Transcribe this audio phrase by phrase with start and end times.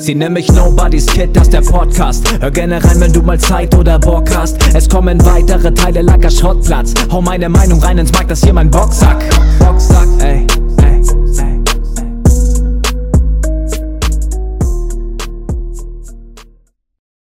[0.00, 2.40] Sie nennen mich Nobody's Kid, das ist der Podcast.
[2.40, 4.56] Hör gerne rein, wenn du mal Zeit oder Bock hast.
[4.74, 6.94] Es kommen weitere Teile, lager Schrottplatz.
[7.10, 9.24] Hau meine Meinung rein ins Markt, das hier mein Boxsack.
[9.58, 10.46] Boxsack, ey.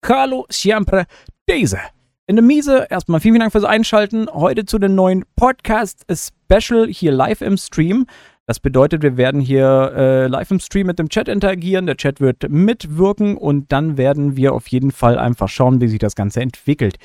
[0.08, 1.06] Hallo, siempre,
[1.50, 1.80] diese.
[2.28, 4.28] In der Miese, erstmal vielen, vielen Dank fürs Einschalten.
[4.32, 8.06] Heute zu dem neuen Podcast-Special hier live im Stream.
[8.50, 11.86] Das bedeutet, wir werden hier äh, live im Stream mit dem Chat interagieren.
[11.86, 16.00] Der Chat wird mitwirken und dann werden wir auf jeden Fall einfach schauen, wie sich
[16.00, 16.96] das Ganze entwickelt.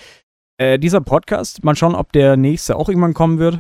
[0.57, 3.59] Äh, dieser Podcast, mal schauen, ob der nächste auch irgendwann kommen wird.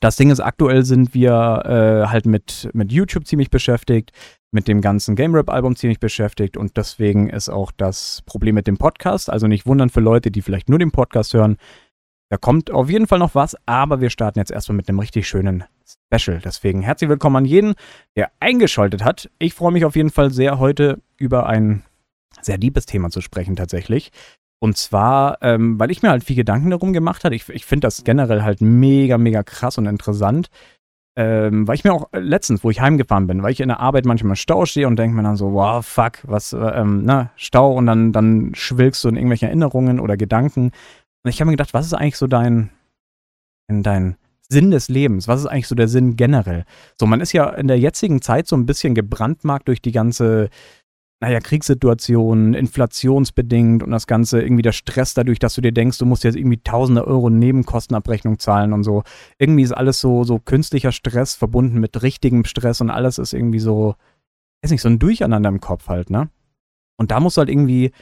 [0.00, 4.10] Das Ding ist, aktuell sind wir äh, halt mit, mit YouTube ziemlich beschäftigt,
[4.50, 8.76] mit dem ganzen Game Rap-Album ziemlich beschäftigt und deswegen ist auch das Problem mit dem
[8.76, 9.30] Podcast.
[9.30, 11.56] Also nicht wundern für Leute, die vielleicht nur den Podcast hören.
[12.30, 15.26] Da kommt auf jeden Fall noch was, aber wir starten jetzt erstmal mit einem richtig
[15.26, 16.40] schönen Special.
[16.44, 17.74] Deswegen herzlich willkommen an jeden,
[18.16, 19.30] der eingeschaltet hat.
[19.38, 21.84] Ich freue mich auf jeden Fall sehr, heute über ein
[22.42, 24.10] sehr liebes Thema zu sprechen tatsächlich.
[24.60, 27.34] Und zwar, ähm, weil ich mir halt viel Gedanken darum gemacht habe.
[27.34, 30.48] Ich, ich finde das generell halt mega, mega krass und interessant.
[31.16, 34.04] Ähm, weil ich mir auch letztens, wo ich heimgefahren bin, weil ich in der Arbeit
[34.04, 37.72] manchmal Stau stehe und denke mir dann so, wow, fuck, was, äh, ähm, ne, Stau
[37.72, 40.72] und dann, dann schwilgst du in irgendwelche Erinnerungen oder Gedanken.
[41.28, 42.70] Und ich habe mir gedacht, was ist eigentlich so dein,
[43.68, 44.16] dein
[44.48, 45.28] Sinn des Lebens?
[45.28, 46.64] Was ist eigentlich so der Sinn generell?
[46.98, 50.48] So, man ist ja in der jetzigen Zeit so ein bisschen gebrandmarkt durch die ganze,
[51.20, 56.06] naja, Kriegssituation, inflationsbedingt und das Ganze, irgendwie der Stress dadurch, dass du dir denkst, du
[56.06, 59.02] musst jetzt irgendwie tausende Euro Nebenkostenabrechnung zahlen und so.
[59.38, 63.60] Irgendwie ist alles so, so künstlicher Stress verbunden mit richtigem Stress und alles ist irgendwie
[63.60, 63.96] so,
[64.62, 66.30] weiß nicht, so ein Durcheinander im Kopf halt, ne?
[66.96, 67.92] Und da musst du halt irgendwie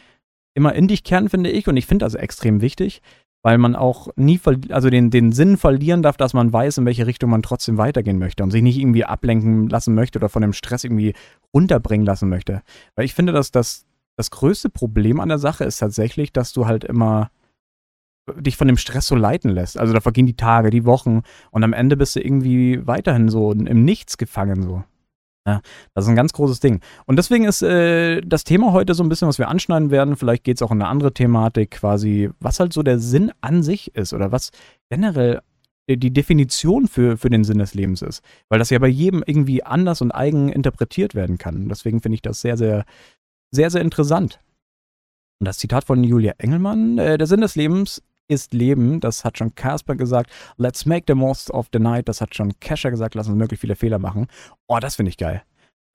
[0.57, 3.03] immer in dich kehren, finde ich, und ich finde das extrem wichtig,
[3.43, 4.41] weil man auch nie,
[4.71, 8.19] also den, den Sinn verlieren darf, dass man weiß, in welche Richtung man trotzdem weitergehen
[8.19, 11.15] möchte und sich nicht irgendwie ablenken lassen möchte oder von dem Stress irgendwie
[11.55, 12.63] runterbringen lassen möchte.
[12.97, 16.67] Weil ich finde, dass das, das größte Problem an der Sache ist tatsächlich, dass du
[16.67, 17.30] halt immer
[18.35, 19.79] dich von dem Stress so leiten lässt.
[19.79, 21.23] Also da vergehen die Tage, die Wochen
[21.53, 24.83] und am Ende bist du irgendwie weiterhin so im Nichts gefangen so.
[25.46, 25.61] Ja,
[25.95, 26.80] das ist ein ganz großes Ding.
[27.07, 30.17] Und deswegen ist äh, das Thema heute so ein bisschen, was wir anschneiden werden.
[30.17, 33.62] Vielleicht geht es auch in eine andere Thematik, quasi, was halt so der Sinn an
[33.62, 34.51] sich ist oder was
[34.90, 35.40] generell
[35.89, 38.24] die Definition für, für den Sinn des Lebens ist.
[38.48, 41.68] Weil das ja bei jedem irgendwie anders und eigen interpretiert werden kann.
[41.68, 42.85] Deswegen finde ich das sehr, sehr,
[43.52, 44.40] sehr, sehr interessant.
[45.39, 49.01] Und das Zitat von Julia Engelmann, äh, der Sinn des Lebens ist Leben.
[49.01, 50.31] Das hat schon Casper gesagt.
[50.57, 52.09] Let's make the most of the night.
[52.09, 53.14] Das hat schon Kesha gesagt.
[53.14, 54.27] Lass uns möglichst viele Fehler machen.
[54.67, 55.42] Oh, das finde ich geil.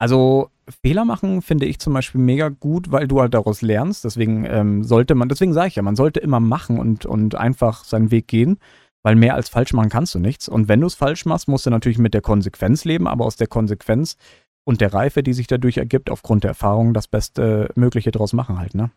[0.02, 0.50] Also
[0.84, 4.04] Fehler machen finde ich zum Beispiel mega gut, weil du halt daraus lernst.
[4.04, 7.84] Deswegen ähm, sollte man, deswegen sage ich ja, man sollte immer machen und, und einfach
[7.84, 8.58] seinen Weg gehen,
[9.04, 10.50] weil mehr als falsch machen kannst du nichts.
[10.50, 13.36] Und wenn du es falsch machst, musst du natürlich mit der Konsequenz leben, aber aus
[13.36, 14.18] der Konsequenz
[14.64, 18.58] und der Reife, die sich dadurch ergibt, aufgrund der Erfahrung, das Beste Mögliche draus machen
[18.58, 18.90] halt, ne?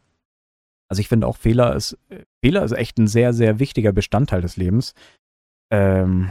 [0.89, 1.99] Also ich finde auch Fehler ist,
[2.45, 4.95] Fehler ist echt ein sehr, sehr wichtiger Bestandteil des Lebens.
[5.73, 6.29] Ähm,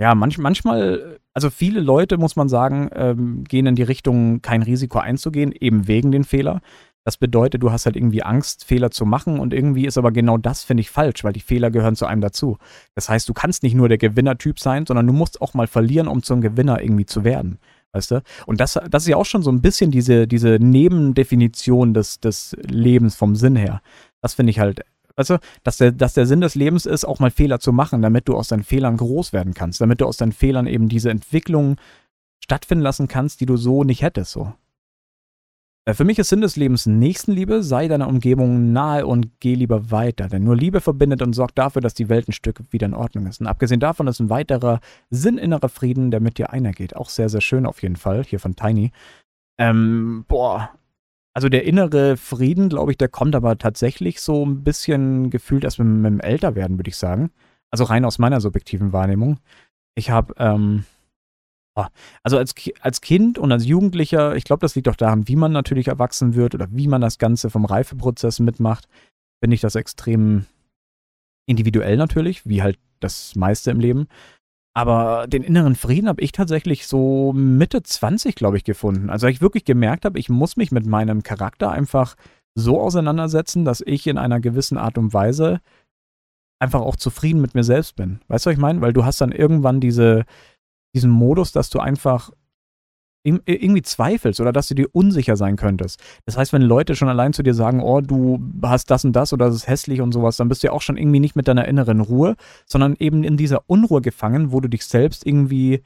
[0.00, 4.62] ja, manch, manchmal, also viele Leute, muss man sagen, ähm, gehen in die Richtung, kein
[4.62, 6.60] Risiko einzugehen, eben wegen den Fehler.
[7.04, 10.38] Das bedeutet, du hast halt irgendwie Angst, Fehler zu machen und irgendwie ist aber genau
[10.38, 12.58] das, finde ich, falsch, weil die Fehler gehören zu einem dazu.
[12.94, 16.06] Das heißt, du kannst nicht nur der Gewinnertyp sein, sondern du musst auch mal verlieren,
[16.06, 17.58] um zum Gewinner irgendwie zu werden.
[17.92, 18.22] Weißt du?
[18.46, 22.56] Und das, das ist ja auch schon so ein bisschen diese, diese Nebendefinition des, des
[22.62, 23.82] Lebens vom Sinn her.
[24.22, 24.80] Das finde ich halt,
[25.16, 28.00] weißt du, dass der, dass der Sinn des Lebens ist, auch mal Fehler zu machen,
[28.00, 31.10] damit du aus deinen Fehlern groß werden kannst, damit du aus deinen Fehlern eben diese
[31.10, 31.76] Entwicklung
[32.42, 34.52] stattfinden lassen kannst, die du so nicht hättest, so.
[35.84, 39.90] Äh, für mich ist Sinn des Lebens Nächstenliebe, sei deiner Umgebung nahe und geh lieber
[39.90, 42.94] weiter, denn nur Liebe verbindet und sorgt dafür, dass die Welt ein Stück wieder in
[42.94, 43.40] Ordnung ist.
[43.40, 46.96] Und abgesehen davon ist ein weiterer sinninnerer Frieden, der mit dir einhergeht.
[46.96, 48.92] Auch sehr, sehr schön auf jeden Fall, hier von Tiny.
[49.58, 50.70] Ähm, boah.
[51.34, 55.78] Also der innere Frieden, glaube ich, der kommt aber tatsächlich so ein bisschen gefühlt erst
[55.78, 57.30] mit, mit dem Älterwerden, würde ich sagen.
[57.70, 59.38] Also rein aus meiner subjektiven Wahrnehmung.
[59.94, 60.84] Ich habe, ähm,
[62.22, 65.52] also als, als Kind und als Jugendlicher, ich glaube, das liegt auch daran, wie man
[65.52, 68.88] natürlich erwachsen wird oder wie man das Ganze vom Reifeprozess mitmacht,
[69.42, 70.46] finde ich das extrem
[71.46, 74.06] individuell natürlich, wie halt das meiste im Leben.
[74.74, 79.10] Aber den inneren Frieden habe ich tatsächlich so Mitte 20, glaube ich, gefunden.
[79.10, 82.16] Also ich wirklich gemerkt habe, ich muss mich mit meinem Charakter einfach
[82.54, 85.60] so auseinandersetzen, dass ich in einer gewissen Art und Weise
[86.58, 88.20] einfach auch zufrieden mit mir selbst bin.
[88.28, 88.80] Weißt du, was ich meine?
[88.80, 90.24] Weil du hast dann irgendwann diese,
[90.94, 92.30] diesen Modus, dass du einfach
[93.24, 96.02] irgendwie zweifelst oder dass du dir unsicher sein könntest.
[96.24, 99.32] Das heißt, wenn Leute schon allein zu dir sagen, oh, du hast das und das
[99.32, 101.46] oder das ist hässlich und sowas, dann bist du ja auch schon irgendwie nicht mit
[101.46, 102.34] deiner inneren Ruhe,
[102.66, 105.82] sondern eben in dieser Unruhe gefangen, wo du dich selbst irgendwie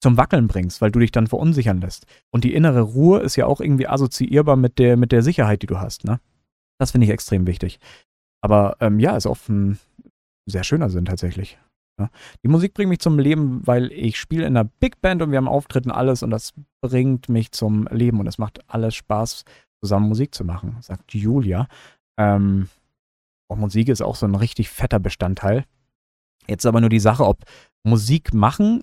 [0.00, 2.06] zum Wackeln bringst, weil du dich dann verunsichern lässt.
[2.30, 5.66] Und die innere Ruhe ist ja auch irgendwie assoziierbar mit der, mit der Sicherheit, die
[5.66, 6.04] du hast.
[6.04, 6.20] Ne?
[6.78, 7.78] Das finde ich extrem wichtig.
[8.40, 9.78] Aber ähm, ja, ist auch ein
[10.46, 11.58] sehr schöner Sinn tatsächlich.
[12.02, 12.10] Ja.
[12.44, 15.38] Die Musik bringt mich zum Leben, weil ich spiele in einer Big Band und wir
[15.38, 19.44] haben Auftritten alles und das bringt mich zum Leben und es macht alles Spaß,
[19.80, 21.68] zusammen Musik zu machen, sagt Julia.
[22.18, 22.68] Ähm,
[23.48, 25.64] auch Musik ist auch so ein richtig fetter Bestandteil.
[26.48, 27.44] Jetzt aber nur die Sache, ob
[27.84, 28.82] Musik machen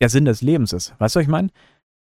[0.00, 0.94] der Sinn des Lebens ist.
[0.98, 1.48] Weißt du, was ich meine?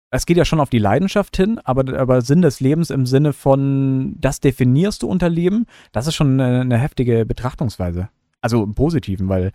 [0.09, 3.33] Es geht ja schon auf die Leidenschaft hin, aber, aber Sinn des Lebens im Sinne
[3.33, 8.09] von, das definierst du unter Leben, das ist schon eine, eine heftige Betrachtungsweise.
[8.39, 9.51] Also im Positiven, weil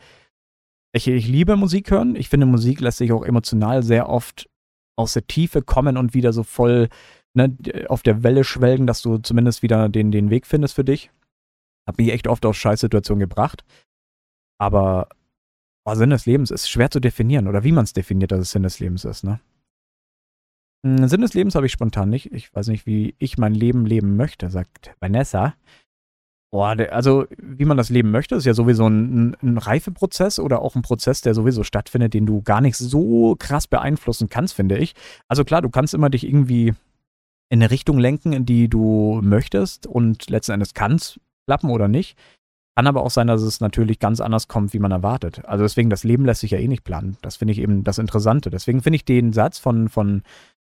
[0.92, 2.16] ich, ich liebe Musik hören.
[2.16, 4.48] Ich finde, Musik lässt sich auch emotional sehr oft
[4.96, 6.88] aus der Tiefe kommen und wieder so voll
[7.34, 7.56] ne,
[7.88, 11.10] auf der Welle schwelgen, dass du zumindest wieder den, den Weg findest für dich.
[11.88, 13.64] Hat mich echt oft auf Scheißsituationen gebracht.
[14.60, 15.08] Aber
[15.84, 18.50] oh, Sinn des Lebens ist schwer zu definieren oder wie man es definiert, dass es
[18.52, 19.40] Sinn des Lebens ist, ne?
[20.84, 22.32] Hm, Sinn des Lebens habe ich spontan nicht.
[22.32, 25.54] Ich weiß nicht, wie ich mein Leben leben möchte, sagt Vanessa.
[26.52, 30.76] Boah, also wie man das leben möchte, ist ja sowieso ein, ein Reifeprozess oder auch
[30.76, 34.94] ein Prozess, der sowieso stattfindet, den du gar nicht so krass beeinflussen kannst, finde ich.
[35.28, 36.74] Also klar, du kannst immer dich irgendwie
[37.48, 41.88] in eine Richtung lenken, in die du möchtest und letzten Endes kann es klappen oder
[41.88, 42.18] nicht.
[42.76, 45.46] Kann aber auch sein, dass es natürlich ganz anders kommt, wie man erwartet.
[45.46, 47.16] Also deswegen, das Leben lässt sich ja eh nicht planen.
[47.22, 48.50] Das finde ich eben das Interessante.
[48.50, 50.22] Deswegen finde ich den Satz von, von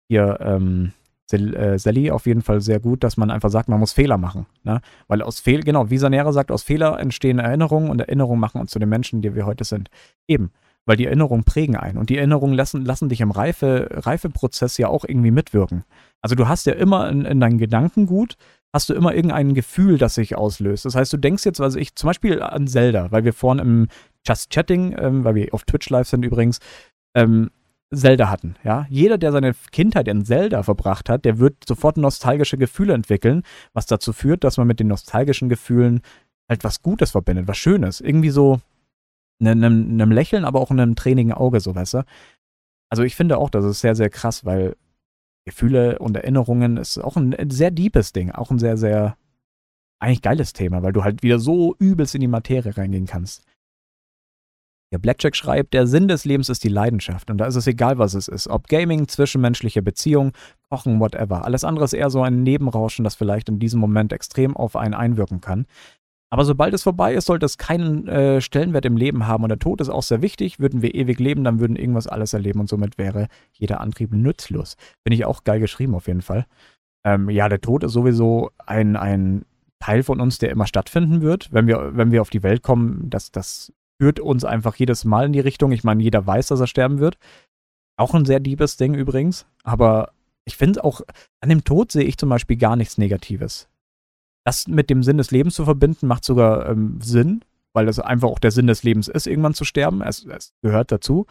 [0.10, 1.01] hier, ähm, äh,
[1.38, 4.46] Sally auf jeden Fall sehr gut, dass man einfach sagt, man muss Fehler machen.
[4.64, 4.82] Ne?
[5.08, 8.72] Weil aus Fehl, genau, wie Sanera sagt, aus Fehler entstehen Erinnerungen und Erinnerungen machen uns
[8.72, 9.90] zu den Menschen, die wir heute sind.
[10.28, 10.52] Eben.
[10.86, 14.88] Weil die Erinnerungen prägen ein und die Erinnerungen lassen, lassen dich im Reife, Reifeprozess ja
[14.88, 15.84] auch irgendwie mitwirken.
[16.22, 18.36] Also du hast ja immer in, in deinen Gedankengut,
[18.74, 20.86] hast du immer irgendein Gefühl, das sich auslöst.
[20.86, 23.88] Das heißt, du denkst jetzt, also ich zum Beispiel an Zelda, weil wir vorhin im
[24.28, 26.60] Just Chatting, ähm, weil wir auf Twitch live sind übrigens,
[27.16, 27.52] ähm,
[27.94, 28.56] Zelda hatten.
[28.64, 28.86] Ja?
[28.90, 33.44] Jeder, der seine Kindheit in Zelda verbracht hat, der wird sofort nostalgische Gefühle entwickeln,
[33.74, 36.02] was dazu führt, dass man mit den nostalgischen Gefühlen
[36.50, 38.02] halt was Gutes verbindet, was Schönes.
[38.02, 38.62] Irgendwie so
[39.42, 42.04] einem, einem Lächeln, aber auch einem trainigen Auge, so weißt du.
[42.90, 44.76] Also ich finde auch, das ist sehr, sehr krass, weil
[45.46, 49.18] Gefühle und Erinnerungen ist auch ein sehr deepes Ding, auch ein sehr, sehr
[50.00, 53.44] eigentlich geiles Thema, weil du halt wieder so übelst in die Materie reingehen kannst.
[54.92, 57.98] Der Blackjack schreibt, der Sinn des Lebens ist die Leidenschaft und da ist es egal,
[57.98, 58.50] was es ist.
[58.50, 60.34] Ob Gaming, zwischenmenschliche Beziehung,
[60.70, 61.46] Kochen, whatever.
[61.46, 64.94] Alles andere ist eher so ein Nebenrauschen, das vielleicht in diesem Moment extrem auf einen
[64.94, 65.66] einwirken kann.
[66.30, 69.60] Aber sobald es vorbei ist, sollte es keinen äh, Stellenwert im Leben haben und der
[69.60, 70.60] Tod ist auch sehr wichtig.
[70.60, 74.76] Würden wir ewig leben, dann würden irgendwas alles erleben und somit wäre jeder Antrieb nutzlos.
[75.04, 76.46] Finde ich auch geil geschrieben auf jeden Fall.
[77.06, 79.44] Ähm, ja, der Tod ist sowieso ein, ein
[79.80, 81.52] Teil von uns, der immer stattfinden wird.
[81.52, 85.28] Wenn wir, wenn wir auf die Welt kommen, das, das führt uns einfach jedes Mal
[85.28, 85.72] in die Richtung.
[85.72, 87.20] Ich meine, jeder weiß, dass er sterben wird.
[87.98, 89.46] Auch ein sehr liebes Ding übrigens.
[89.64, 90.14] Aber
[90.44, 91.02] ich finde auch,
[91.40, 93.70] an dem Tod sehe ich zum Beispiel gar nichts Negatives.
[94.44, 97.42] Das mit dem Sinn des Lebens zu verbinden, macht sogar ähm, Sinn,
[97.74, 100.02] weil das einfach auch der Sinn des Lebens ist, irgendwann zu sterben.
[100.02, 101.28] Es, es gehört dazu.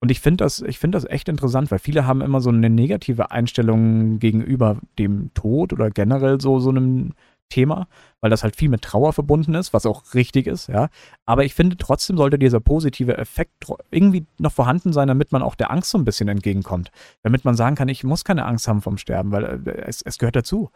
[0.00, 3.30] Und ich finde das, find das echt interessant, weil viele haben immer so eine negative
[3.30, 7.12] Einstellung gegenüber dem Tod oder generell so, so einem
[7.48, 7.88] Thema,
[8.20, 10.88] weil das halt viel mit Trauer verbunden ist, was auch richtig ist, ja.
[11.26, 13.52] Aber ich finde, trotzdem sollte dieser positive Effekt
[13.90, 16.90] irgendwie noch vorhanden sein, damit man auch der Angst so ein bisschen entgegenkommt.
[17.22, 20.18] Damit man sagen kann, ich muss keine Angst haben vom Sterben, weil äh, es, es
[20.18, 20.70] gehört dazu.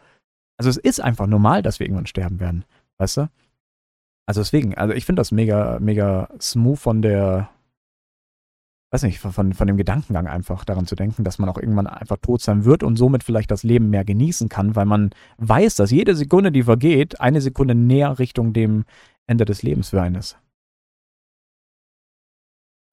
[0.57, 2.65] Also es ist einfach normal, dass wir irgendwann sterben werden,
[2.97, 3.29] weißt du?
[4.25, 7.49] Also deswegen, also ich finde das mega, mega smooth von der,
[8.93, 12.17] weiß nicht, von, von dem Gedankengang einfach daran zu denken, dass man auch irgendwann einfach
[12.21, 15.89] tot sein wird und somit vielleicht das Leben mehr genießen kann, weil man weiß, dass
[15.89, 18.85] jede Sekunde, die vergeht, eine Sekunde näher Richtung dem
[19.25, 20.37] Ende des Lebens für einen ist.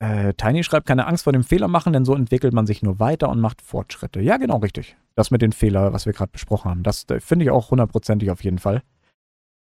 [0.02, 2.99] Äh, Tiny schreibt, keine Angst vor dem Fehler machen, denn so entwickelt man sich nur
[2.99, 4.21] weiter und macht Fortschritte.
[4.21, 4.97] Ja, genau, richtig.
[5.14, 8.30] Das mit den Fehlern, was wir gerade besprochen haben, das äh, finde ich auch hundertprozentig
[8.30, 8.83] auf jeden Fall.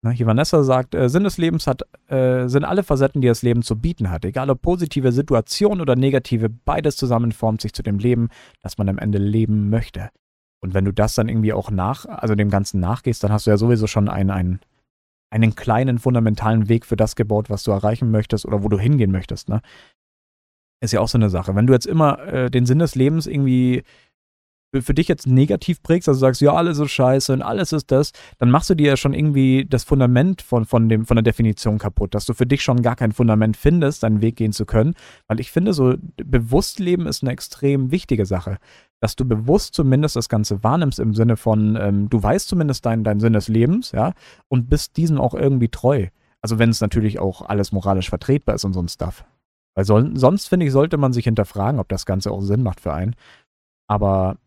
[0.03, 3.43] Ne, hier Vanessa sagt, äh, Sinn des Lebens hat, äh, sind alle Facetten, die das
[3.43, 4.25] Leben zu bieten hat.
[4.25, 8.29] Egal ob positive Situation oder negative, beides zusammen formt sich zu dem Leben,
[8.63, 10.10] das man am Ende leben möchte.
[10.63, 13.51] Und wenn du das dann irgendwie auch nach, also dem Ganzen nachgehst, dann hast du
[13.51, 14.60] ja sowieso schon einen, einen,
[15.29, 19.12] einen kleinen fundamentalen Weg für das gebaut, was du erreichen möchtest oder wo du hingehen
[19.12, 19.50] möchtest.
[19.50, 19.62] Ne?
[20.84, 21.55] Ist ja auch so eine Sache.
[21.55, 23.84] Wenn du jetzt immer äh, den Sinn des Lebens irgendwie
[24.79, 28.11] für dich jetzt negativ prägst, also sagst, ja, alles ist scheiße und alles ist das,
[28.37, 31.77] dann machst du dir ja schon irgendwie das Fundament von, von, dem, von der Definition
[31.77, 34.93] kaputt, dass du für dich schon gar kein Fundament findest, deinen Weg gehen zu können.
[35.27, 38.57] Weil ich finde, so bewusst leben ist eine extrem wichtige Sache.
[39.01, 43.03] Dass du bewusst zumindest das Ganze wahrnimmst im Sinne von, ähm, du weißt zumindest deinen
[43.03, 44.13] dein Sinn des Lebens, ja,
[44.47, 46.07] und bist diesem auch irgendwie treu.
[46.41, 49.25] Also wenn es natürlich auch alles moralisch vertretbar ist und so ein Stuff.
[49.75, 52.81] Weil so, sonst, finde ich, sollte man sich hinterfragen, ob das Ganze auch Sinn macht
[52.81, 53.15] für einen.
[53.87, 54.37] Aber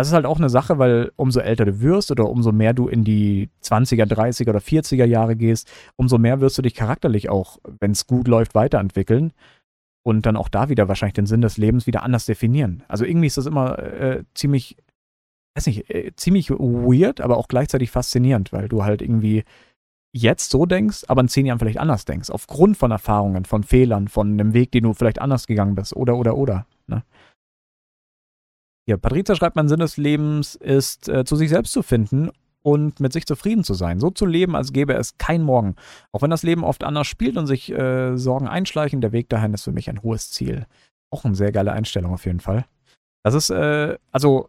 [0.00, 2.88] das ist halt auch eine Sache, weil umso älter du wirst oder umso mehr du
[2.88, 7.58] in die 20er, 30er oder 40er Jahre gehst, umso mehr wirst du dich charakterlich auch,
[7.80, 9.34] wenn es gut läuft, weiterentwickeln
[10.02, 12.82] und dann auch da wieder wahrscheinlich den Sinn des Lebens wieder anders definieren.
[12.88, 14.78] Also irgendwie ist das immer äh, ziemlich,
[15.54, 19.44] weiß nicht, äh, ziemlich weird, aber auch gleichzeitig faszinierend, weil du halt irgendwie
[20.12, 22.30] jetzt so denkst, aber in zehn Jahren vielleicht anders denkst.
[22.30, 26.16] Aufgrund von Erfahrungen, von Fehlern, von einem Weg, den du vielleicht anders gegangen bist oder,
[26.16, 26.66] oder, oder.
[26.86, 27.02] Ne?
[28.90, 32.30] Hier, Patrizia schreibt, mein Sinn des Lebens ist, äh, zu sich selbst zu finden
[32.62, 34.00] und mit sich zufrieden zu sein.
[34.00, 35.76] So zu leben, als gäbe es kein Morgen.
[36.10, 39.54] Auch wenn das Leben oft anders spielt und sich äh, Sorgen einschleichen, der Weg dahin
[39.54, 40.66] ist für mich ein hohes Ziel.
[41.08, 42.64] Auch eine sehr geile Einstellung auf jeden Fall.
[43.22, 44.48] Das ist, äh, also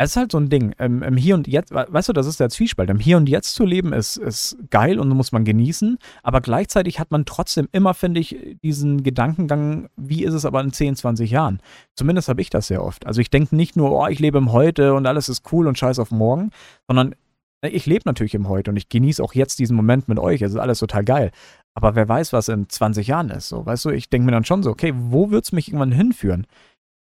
[0.00, 0.72] es ist halt so ein Ding.
[0.78, 2.88] Im, Im, Hier und Jetzt, weißt du, das ist der Zwiespalt.
[2.88, 5.98] Im Hier und Jetzt zu leben ist, ist geil und muss man genießen.
[6.22, 10.72] Aber gleichzeitig hat man trotzdem immer, finde ich, diesen Gedankengang, wie ist es aber in
[10.72, 11.60] 10, 20 Jahren?
[11.96, 13.06] Zumindest habe ich das sehr oft.
[13.06, 15.76] Also ich denke nicht nur, oh, ich lebe im Heute und alles ist cool und
[15.76, 16.50] scheiß auf morgen,
[16.86, 17.16] sondern
[17.62, 20.42] äh, ich lebe natürlich im Heute und ich genieße auch jetzt diesen Moment mit euch.
[20.42, 21.32] Es ist alles total geil.
[21.74, 23.48] Aber wer weiß, was in 20 Jahren ist.
[23.48, 25.90] So, weißt du, ich denke mir dann schon so, okay, wo wird es mich irgendwann
[25.90, 26.46] hinführen?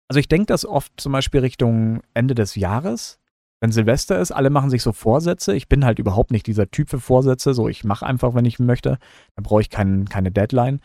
[0.07, 3.19] Also ich denke das oft zum Beispiel Richtung Ende des Jahres,
[3.61, 5.55] wenn Silvester ist, alle machen sich so Vorsätze.
[5.55, 7.53] Ich bin halt überhaupt nicht dieser Typ für Vorsätze.
[7.53, 8.99] So, ich mache einfach, wenn ich möchte.
[9.35, 10.81] Da brauche ich kein, keine Deadline.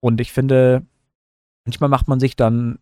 [0.00, 0.84] Und ich finde,
[1.64, 2.78] manchmal macht man sich dann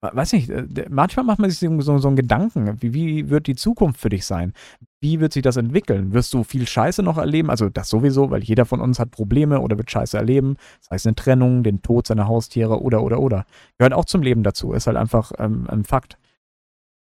[0.00, 3.56] weiß nicht, äh, manchmal macht man sich so, so einen Gedanken, wie, wie wird die
[3.56, 4.54] Zukunft für dich sein?
[5.02, 6.12] Wie wird sich das entwickeln?
[6.12, 7.48] Wirst du viel Scheiße noch erleben?
[7.48, 10.56] Also das sowieso, weil jeder von uns hat Probleme oder wird Scheiße erleben.
[10.80, 13.46] Das heißt eine Trennung, den Tod seiner Haustiere oder, oder, oder.
[13.78, 16.18] Gehört auch zum Leben dazu, ist halt einfach ähm, ein Fakt.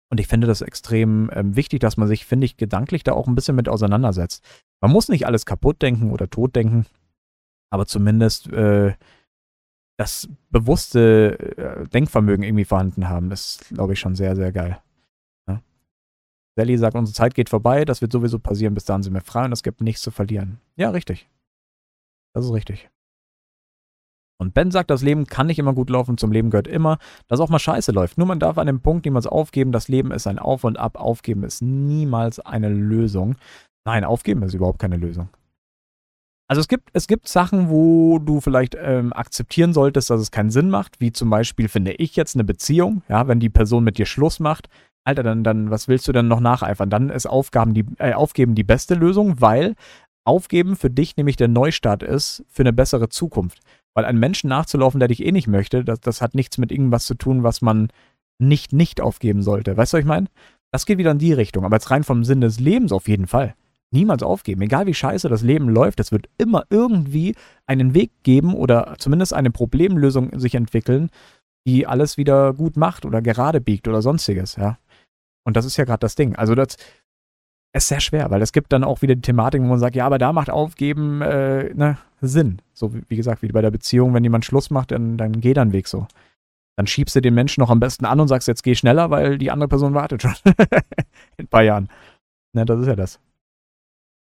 [0.10, 3.28] Und ich finde das extrem ähm, wichtig, dass man sich, finde ich, gedanklich da auch
[3.28, 4.44] ein bisschen mit auseinandersetzt.
[4.80, 6.86] Man muss nicht alles kaputt denken oder tot denken,
[7.70, 8.94] aber zumindest äh,
[9.98, 14.80] das bewusste äh, Denkvermögen irgendwie vorhanden haben, ist, glaube ich, schon sehr, sehr geil.
[16.56, 19.46] Sally sagt, unsere Zeit geht vorbei, das wird sowieso passieren, bis dahin sind wir frei
[19.46, 20.60] und es gibt nichts zu verlieren.
[20.76, 21.28] Ja, richtig.
[22.34, 22.90] Das ist richtig.
[24.40, 27.40] Und Ben sagt, das Leben kann nicht immer gut laufen, zum Leben gehört immer, dass
[27.40, 28.18] auch mal Scheiße läuft.
[28.18, 31.00] Nur man darf an dem Punkt niemals aufgeben, das Leben ist ein Auf und Ab,
[31.00, 33.36] aufgeben ist niemals eine Lösung.
[33.86, 35.30] Nein, aufgeben ist überhaupt keine Lösung.
[36.50, 40.52] Also es gibt, es gibt Sachen, wo du vielleicht ähm, akzeptieren solltest, dass es keinen
[40.52, 43.98] Sinn macht, wie zum Beispiel, finde ich jetzt, eine Beziehung, ja, wenn die Person mit
[43.98, 44.68] dir Schluss macht,
[45.06, 46.90] Alter, dann, dann, was willst du denn noch nacheifern?
[46.90, 49.76] Dann ist Aufgaben die, äh, Aufgeben die beste Lösung, weil
[50.26, 53.60] Aufgeben für dich nämlich der Neustart ist für eine bessere Zukunft.
[53.94, 57.06] Weil einem Menschen nachzulaufen, der dich eh nicht möchte, das, das hat nichts mit irgendwas
[57.06, 57.90] zu tun, was man
[58.40, 59.78] nicht nicht aufgeben sollte.
[59.78, 60.28] Weißt du, was ich meine?
[60.72, 63.28] Das geht wieder in die Richtung, aber jetzt rein vom Sinn des Lebens auf jeden
[63.28, 63.54] Fall
[63.94, 64.62] niemals aufgeben.
[64.64, 67.36] Egal wie scheiße das Leben läuft, es wird immer irgendwie
[67.68, 71.10] einen Weg geben oder zumindest eine Problemlösung sich entwickeln,
[71.66, 74.78] die alles wieder gut macht oder gerade biegt oder sonstiges, ja.
[75.44, 76.36] Und das ist ja gerade das Ding.
[76.36, 76.78] Also das
[77.74, 80.06] ist sehr schwer, weil es gibt dann auch wieder die Thematik, wo man sagt, ja,
[80.06, 82.62] aber da macht Aufgeben äh, ne, Sinn.
[82.74, 85.54] So wie, wie, gesagt, wie bei der Beziehung, wenn jemand Schluss macht, dann, dann geh
[85.54, 86.08] dein Weg so.
[86.78, 89.38] Dann schiebst du den Menschen noch am besten an und sagst, jetzt geh schneller, weil
[89.38, 90.34] die andere Person wartet schon.
[91.38, 91.90] In ein paar Jahren.
[92.54, 93.20] Ne, das ist ja das.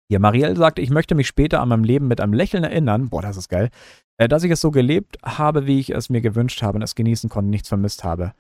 [0.09, 3.23] Hier, Marielle sagt, ich möchte mich später an meinem Leben mit einem Lächeln erinnern, boah,
[3.23, 3.71] das ist geil,
[4.19, 6.95] äh, dass ich es so gelebt habe, wie ich es mir gewünscht habe und es
[6.95, 8.33] genießen konnte, nichts vermisst habe.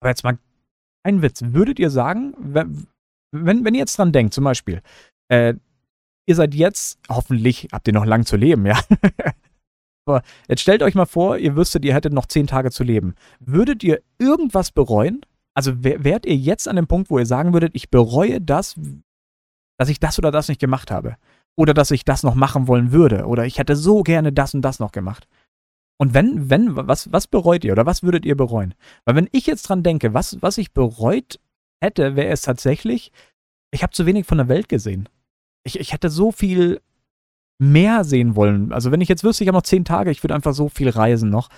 [0.00, 0.38] Aber jetzt mal
[1.06, 1.42] ein Witz.
[1.42, 2.86] Würdet ihr sagen, wenn,
[3.32, 4.82] wenn, wenn ihr jetzt dran denkt, zum Beispiel,
[5.28, 5.54] äh,
[6.26, 8.78] ihr seid jetzt, hoffentlich habt ihr noch lang zu leben, ja.
[10.06, 13.14] Aber jetzt stellt euch mal vor, ihr wüsstet, ihr hättet noch zehn Tage zu leben.
[13.40, 15.22] Würdet ihr irgendwas bereuen?
[15.54, 18.76] Also wärt ihr jetzt an dem Punkt, wo ihr sagen würdet, ich bereue das,
[19.78, 21.16] dass ich das oder das nicht gemacht habe.
[21.56, 23.26] Oder dass ich das noch machen wollen würde.
[23.26, 25.26] Oder ich hätte so gerne das und das noch gemacht.
[25.98, 28.74] Und wenn, wenn, was, was bereut ihr oder was würdet ihr bereuen?
[29.04, 31.40] Weil wenn ich jetzt dran denke, was, was ich bereut
[31.80, 33.12] hätte, wäre es tatsächlich,
[33.70, 35.08] ich habe zu wenig von der Welt gesehen.
[35.64, 36.80] Ich, ich hätte so viel
[37.58, 38.72] mehr sehen wollen.
[38.72, 40.90] Also wenn ich jetzt wüsste, ich habe noch zehn Tage, ich würde einfach so viel
[40.90, 41.48] reisen noch.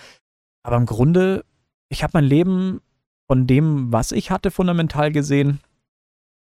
[0.62, 1.44] Aber im Grunde,
[1.88, 2.80] ich habe mein Leben
[3.26, 5.60] von dem, was ich hatte, fundamental gesehen,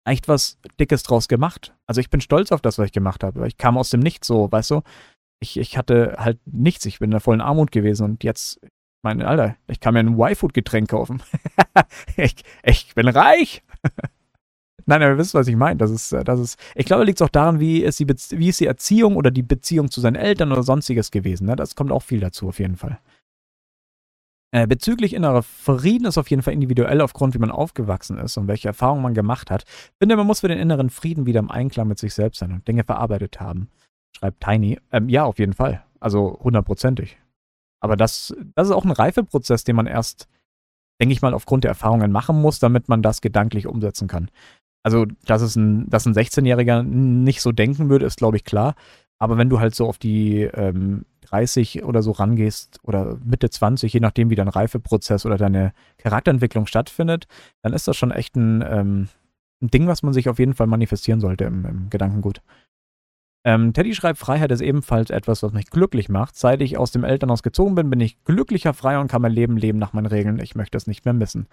[0.06, 1.74] echt was Dickes draus gemacht.
[1.88, 3.48] Also ich bin stolz auf das, was ich gemacht habe.
[3.48, 4.82] Ich kam aus dem Nichts so, weißt du?
[5.42, 6.86] Ich, ich hatte halt nichts.
[6.86, 8.60] Ich bin in der vollen Armut gewesen und jetzt,
[9.04, 11.22] meine Alter, ich kann mir ein Y-Food-Getränk kaufen.
[12.18, 13.64] ich, ich bin reich.
[14.88, 15.78] Nein, aber ihr wisst, was ich meine.
[15.78, 18.60] Das ist, das ist, ich glaube, liegt es auch daran, wie ist, die wie ist
[18.60, 21.48] die Erziehung oder die Beziehung zu seinen Eltern oder sonstiges gewesen.
[21.48, 21.56] Ne?
[21.56, 23.00] Das kommt auch viel dazu, auf jeden Fall.
[24.56, 28.48] Äh, bezüglich innerer Frieden ist auf jeden Fall individuell aufgrund, wie man aufgewachsen ist und
[28.48, 29.64] welche Erfahrungen man gemacht hat.
[29.68, 32.54] Ich finde, man muss für den inneren Frieden wieder im Einklang mit sich selbst sein
[32.54, 33.70] und Dinge verarbeitet haben.
[34.16, 34.80] Schreibt Tiny.
[34.92, 35.84] Ähm, ja, auf jeden Fall.
[36.00, 37.18] Also hundertprozentig.
[37.82, 40.28] Aber das, das ist auch ein Reifeprozess, den man erst,
[41.02, 44.30] denke ich mal, aufgrund der Erfahrungen machen muss, damit man das gedanklich umsetzen kann.
[44.84, 48.76] Also, dass, es ein, dass ein 16-Jähriger nicht so denken würde, ist, glaube ich, klar.
[49.20, 53.92] Aber wenn du halt so auf die ähm, 30 oder so rangehst oder Mitte 20,
[53.92, 57.28] je nachdem, wie dein Reifeprozess oder deine Charakterentwicklung stattfindet,
[57.62, 59.10] dann ist das schon echt ein, ähm,
[59.62, 62.42] ein Ding, was man sich auf jeden Fall manifestieren sollte im, im Gedankengut.
[63.46, 66.36] Ähm, Teddy schreibt, Freiheit ist ebenfalls etwas, was mich glücklich macht.
[66.36, 69.56] Seit ich aus dem Elternhaus gezogen bin, bin ich glücklicher, freier und kann mein Leben
[69.56, 70.40] leben nach meinen Regeln.
[70.40, 71.48] Ich möchte es nicht mehr missen.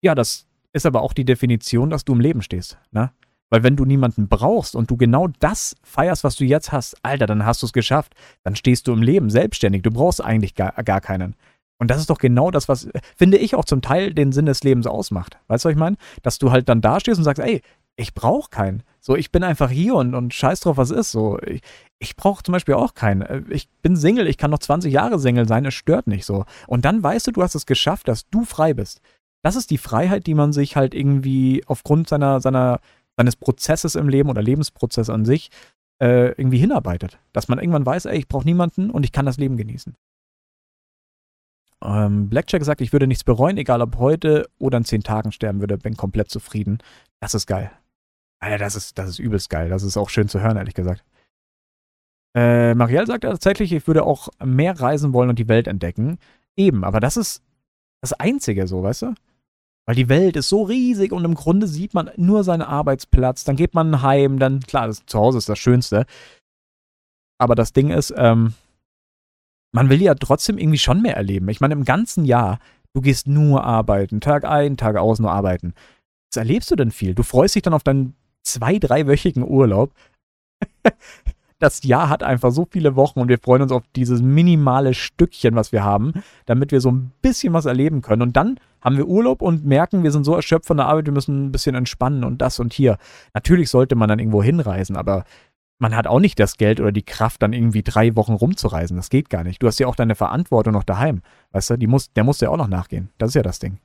[0.00, 2.78] Ja, das ist aber auch die Definition, dass du im Leben stehst.
[2.92, 3.12] Ne?
[3.50, 7.26] Weil wenn du niemanden brauchst und du genau das feierst, was du jetzt hast, Alter,
[7.26, 8.14] dann hast du es geschafft.
[8.42, 9.82] Dann stehst du im Leben selbstständig.
[9.82, 11.34] Du brauchst eigentlich gar, gar keinen.
[11.78, 14.64] Und das ist doch genau das, was, finde ich, auch zum Teil den Sinn des
[14.64, 15.38] Lebens ausmacht.
[15.46, 15.96] Weißt du, was ich meine?
[16.22, 17.62] Dass du halt dann dastehst und sagst, ey,
[17.98, 18.82] ich brauche keinen.
[19.00, 21.10] So, ich bin einfach hier und, und scheiß drauf, was ist.
[21.10, 21.62] So, ich,
[21.98, 23.46] ich brauche zum Beispiel auch keinen.
[23.50, 26.44] Ich bin Single, ich kann noch 20 Jahre Single sein, es stört nicht so.
[26.66, 29.00] Und dann weißt du, du hast es geschafft, dass du frei bist.
[29.42, 32.80] Das ist die Freiheit, die man sich halt irgendwie aufgrund seiner, seiner
[33.18, 35.50] seines Prozesses im Leben oder Lebensprozess an sich
[36.00, 37.18] äh, irgendwie hinarbeitet.
[37.32, 39.96] Dass man irgendwann weiß, ey, ich brauche niemanden und ich kann das Leben genießen.
[41.82, 45.60] Ähm, Blackjack sagt, ich würde nichts bereuen, egal ob heute oder in zehn Tagen sterben
[45.60, 46.78] würde, bin komplett zufrieden.
[47.20, 47.72] Das ist geil.
[48.40, 49.68] Alter, das ist, das ist übelst geil.
[49.68, 51.04] Das ist auch schön zu hören, ehrlich gesagt.
[52.36, 56.18] Äh, Marielle sagt tatsächlich, ich würde auch mehr reisen wollen und die Welt entdecken.
[56.56, 57.42] Eben, aber das ist
[58.00, 59.14] das Einzige so, weißt du?
[59.86, 63.44] Weil die Welt ist so riesig und im Grunde sieht man nur seinen Arbeitsplatz.
[63.44, 66.04] Dann geht man heim, dann, klar, das, zu Hause ist das Schönste.
[67.38, 68.54] Aber das Ding ist, ähm,
[69.72, 71.48] man will ja trotzdem irgendwie schon mehr erleben.
[71.48, 72.58] Ich meine, im ganzen Jahr,
[72.92, 75.74] du gehst nur arbeiten, Tag ein, Tag aus, nur arbeiten.
[76.30, 77.14] Was erlebst du denn viel?
[77.14, 78.14] Du freust dich dann auf deinen
[78.52, 79.92] zwei, dreiwöchigen Urlaub.
[81.58, 85.54] das Jahr hat einfach so viele Wochen und wir freuen uns auf dieses minimale Stückchen,
[85.54, 86.12] was wir haben,
[86.46, 88.22] damit wir so ein bisschen was erleben können.
[88.22, 91.12] Und dann haben wir Urlaub und merken, wir sind so erschöpft von der Arbeit, wir
[91.12, 92.96] müssen ein bisschen entspannen und das und hier.
[93.34, 95.24] Natürlich sollte man dann irgendwo hinreisen, aber
[95.80, 98.96] man hat auch nicht das Geld oder die Kraft, dann irgendwie drei Wochen rumzureisen.
[98.96, 99.62] Das geht gar nicht.
[99.62, 101.22] Du hast ja auch deine Verantwortung noch daheim.
[101.52, 103.10] Weißt du, die muss, der muss ja auch noch nachgehen.
[103.18, 103.78] Das ist ja das Ding.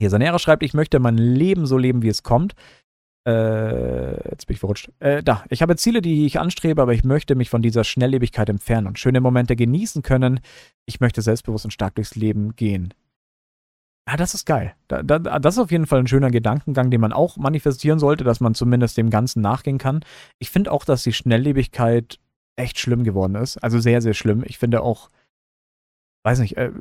[0.00, 2.54] Hier, Sanera schreibt, ich möchte mein Leben so leben, wie es kommt.
[3.26, 4.90] Äh, jetzt bin ich verrutscht.
[4.98, 8.48] Äh, da, ich habe Ziele, die ich anstrebe, aber ich möchte mich von dieser Schnelllebigkeit
[8.48, 10.40] entfernen und schöne Momente genießen können.
[10.86, 12.92] Ich möchte selbstbewusst und stark durchs Leben gehen.
[14.08, 14.74] Ja, das ist geil.
[14.88, 18.24] Da, da, das ist auf jeden Fall ein schöner Gedankengang, den man auch manifestieren sollte,
[18.24, 20.00] dass man zumindest dem Ganzen nachgehen kann.
[20.40, 22.18] Ich finde auch, dass die Schnelllebigkeit
[22.56, 23.58] echt schlimm geworden ist.
[23.58, 24.42] Also sehr, sehr schlimm.
[24.44, 25.08] Ich finde auch,
[26.24, 26.72] weiß nicht, äh,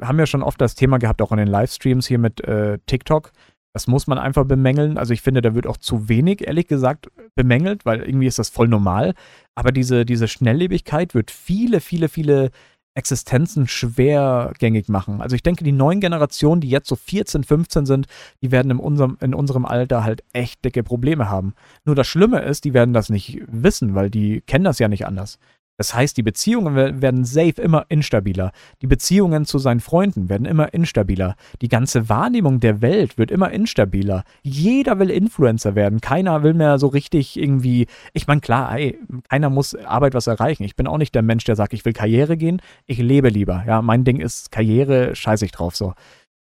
[0.00, 3.32] haben ja schon oft das Thema gehabt, auch in den Livestreams hier mit äh, TikTok,
[3.72, 4.98] das muss man einfach bemängeln.
[4.98, 8.48] Also ich finde, da wird auch zu wenig, ehrlich gesagt, bemängelt, weil irgendwie ist das
[8.48, 9.14] voll normal.
[9.54, 12.50] Aber diese, diese Schnelllebigkeit wird viele, viele, viele
[12.94, 15.20] Existenzen schwergängig machen.
[15.20, 18.06] Also ich denke, die neuen Generationen, die jetzt so 14, 15 sind,
[18.42, 21.54] die werden in unserem, in unserem Alter halt echt dicke Probleme haben.
[21.84, 25.06] Nur das Schlimme ist, die werden das nicht wissen, weil die kennen das ja nicht
[25.06, 25.38] anders.
[25.80, 28.52] Das heißt, die Beziehungen werden safe immer instabiler.
[28.82, 31.36] Die Beziehungen zu seinen Freunden werden immer instabiler.
[31.62, 34.24] Die ganze Wahrnehmung der Welt wird immer instabiler.
[34.42, 36.02] Jeder will Influencer werden.
[36.02, 37.86] Keiner will mehr so richtig irgendwie.
[38.12, 38.98] Ich meine, klar, ey,
[39.30, 40.64] keiner muss Arbeit was erreichen.
[40.64, 42.60] Ich bin auch nicht der Mensch, der sagt, ich will Karriere gehen.
[42.84, 43.64] Ich lebe lieber.
[43.66, 45.94] Ja, mein Ding ist Karriere, scheiße ich drauf so.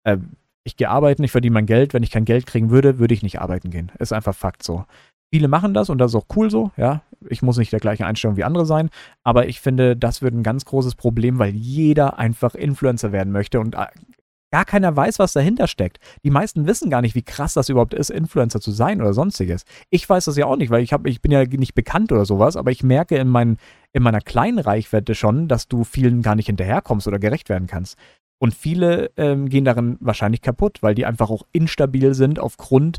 [0.02, 0.16] Äh,
[0.64, 1.94] ich gehe arbeiten, ich verdiene mein Geld.
[1.94, 3.92] Wenn ich kein Geld kriegen würde, würde ich nicht arbeiten gehen.
[4.00, 4.86] Ist einfach Fakt so.
[5.32, 7.02] Viele machen das und das ist auch cool so, ja.
[7.28, 8.90] Ich muss nicht der gleichen Einstellung wie andere sein,
[9.22, 13.60] aber ich finde, das wird ein ganz großes Problem, weil jeder einfach Influencer werden möchte
[13.60, 13.86] und äh,
[14.50, 15.98] gar keiner weiß, was dahinter steckt.
[16.24, 19.64] Die meisten wissen gar nicht, wie krass das überhaupt ist, Influencer zu sein oder sonstiges.
[19.90, 22.24] Ich weiß das ja auch nicht, weil ich, hab, ich bin ja nicht bekannt oder
[22.24, 23.58] sowas, aber ich merke in, mein,
[23.92, 27.96] in meiner kleinen Reichweite schon, dass du vielen gar nicht hinterherkommst oder gerecht werden kannst.
[28.42, 32.98] Und viele ähm, gehen darin wahrscheinlich kaputt, weil die einfach auch instabil sind aufgrund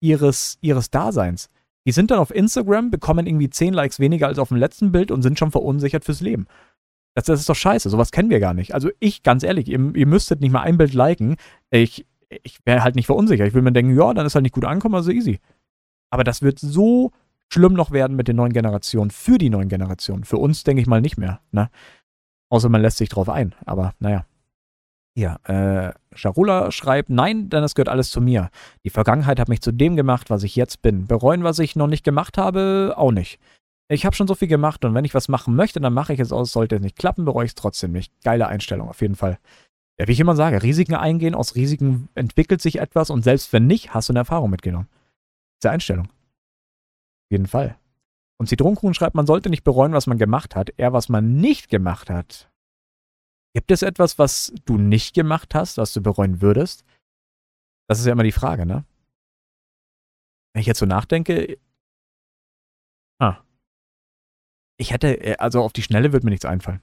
[0.00, 1.48] ihres, ihres Daseins.
[1.86, 5.10] Die sind dann auf Instagram, bekommen irgendwie 10 Likes weniger als auf dem letzten Bild
[5.10, 6.46] und sind schon verunsichert fürs Leben.
[7.14, 8.74] Das, das ist doch scheiße, sowas kennen wir gar nicht.
[8.74, 11.36] Also ich, ganz ehrlich, ihr, ihr müsstet nicht mal ein Bild liken.
[11.70, 12.06] Ich,
[12.42, 13.46] ich wäre halt nicht verunsichert.
[13.46, 15.40] Ich will mir denken, ja, dann ist halt nicht gut ankommen, also easy.
[16.10, 17.12] Aber das wird so
[17.52, 20.24] schlimm noch werden mit den neuen Generationen, für die neuen Generationen.
[20.24, 21.70] Für uns denke ich mal nicht mehr, ne?
[22.50, 23.54] Außer man lässt sich drauf ein.
[23.64, 24.26] Aber naja.
[25.16, 28.50] Ja, äh, Charula schreibt, nein, denn es gehört alles zu mir.
[28.82, 31.06] Die Vergangenheit hat mich zu dem gemacht, was ich jetzt bin.
[31.06, 33.38] Bereuen, was ich noch nicht gemacht habe, auch nicht.
[33.88, 36.20] Ich habe schon so viel gemacht und wenn ich was machen möchte, dann mache ich
[36.20, 36.52] es aus.
[36.52, 38.12] Sollte es nicht klappen, bereue ich es trotzdem nicht.
[38.24, 39.38] Geile Einstellung, auf jeden Fall.
[40.00, 43.68] Ja, wie ich immer sage, Risiken eingehen, aus Risiken entwickelt sich etwas und selbst wenn
[43.68, 44.88] nicht, hast du eine Erfahrung mitgenommen.
[45.62, 46.06] Diese Einstellung.
[46.06, 47.76] Auf jeden Fall.
[48.38, 51.68] Und Zitronenkuchen schreibt, man sollte nicht bereuen, was man gemacht hat, eher was man nicht
[51.68, 52.50] gemacht hat.
[53.54, 56.84] Gibt es etwas, was du nicht gemacht hast, was du bereuen würdest?
[57.88, 58.84] Das ist ja immer die Frage, ne?
[60.52, 61.58] Wenn ich jetzt so nachdenke,
[63.20, 63.38] ah,
[64.76, 66.80] ich hätte, äh, also auf die Schnelle wird mir nichts einfallen.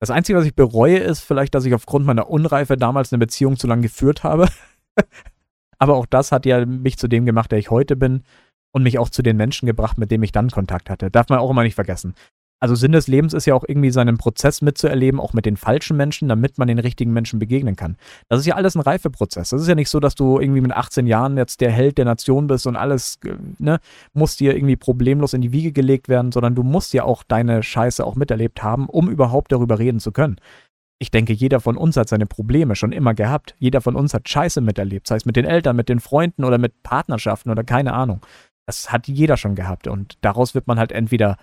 [0.00, 3.56] Das Einzige, was ich bereue, ist vielleicht, dass ich aufgrund meiner Unreife damals eine Beziehung
[3.56, 4.48] zu lange geführt habe.
[5.78, 8.24] Aber auch das hat ja mich zu dem gemacht, der ich heute bin
[8.72, 11.10] und mich auch zu den Menschen gebracht, mit denen ich dann Kontakt hatte.
[11.10, 12.14] Darf man auch immer nicht vergessen
[12.60, 15.96] also Sinn des Lebens ist ja auch irgendwie seinen Prozess mitzuerleben, auch mit den falschen
[15.96, 17.96] Menschen, damit man den richtigen Menschen begegnen kann.
[18.28, 19.50] Das ist ja alles ein Reifeprozess.
[19.50, 22.04] Das ist ja nicht so, dass du irgendwie mit 18 Jahren jetzt der Held der
[22.04, 23.78] Nation bist und alles, äh, ne,
[24.12, 27.62] muss dir irgendwie problemlos in die Wiege gelegt werden, sondern du musst ja auch deine
[27.62, 30.36] Scheiße auch miterlebt haben, um überhaupt darüber reden zu können.
[31.00, 33.54] Ich denke, jeder von uns hat seine Probleme schon immer gehabt.
[33.60, 36.58] Jeder von uns hat Scheiße miterlebt, sei es mit den Eltern, mit den Freunden oder
[36.58, 38.20] mit Partnerschaften oder keine Ahnung.
[38.66, 41.36] Das hat jeder schon gehabt und daraus wird man halt entweder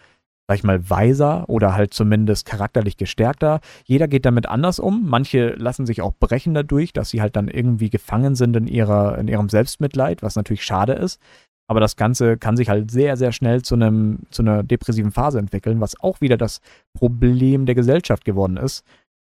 [0.48, 3.62] sag ich mal, weiser oder halt zumindest charakterlich gestärkter.
[3.84, 5.10] Jeder geht damit anders um.
[5.10, 9.18] Manche lassen sich auch brechen dadurch, dass sie halt dann irgendwie gefangen sind in, ihrer,
[9.18, 11.20] in ihrem Selbstmitleid, was natürlich schade ist.
[11.68, 15.40] Aber das Ganze kann sich halt sehr, sehr schnell zu, einem, zu einer depressiven Phase
[15.40, 16.62] entwickeln, was auch wieder das
[16.94, 18.86] Problem der Gesellschaft geworden ist,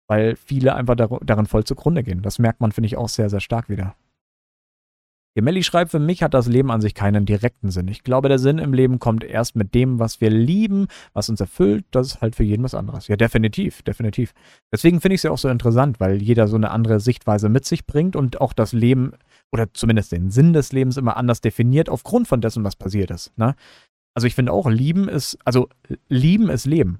[0.07, 2.23] weil viele einfach dar darin voll zugrunde gehen.
[2.23, 3.95] Das merkt man, finde ich, auch sehr, sehr stark wieder.
[5.35, 7.87] Gemelli schreibt, für mich hat das Leben an sich keinen direkten Sinn.
[7.87, 11.41] Ich glaube, der Sinn im Leben kommt erst mit dem, was wir lieben, was uns
[11.41, 11.85] erfüllt.
[11.91, 13.07] Das ist halt für jeden was anderes.
[13.07, 14.33] Ja, definitiv, definitiv.
[14.71, 17.65] Deswegen finde ich es ja auch so interessant, weil jeder so eine andere Sichtweise mit
[17.65, 19.13] sich bringt und auch das Leben
[19.51, 23.35] oder zumindest den Sinn des Lebens immer anders definiert aufgrund von dessen, was passiert ist.
[23.37, 23.55] Ne?
[24.13, 25.67] Also ich finde auch, lieben ist, also
[26.09, 26.99] lieben ist Leben.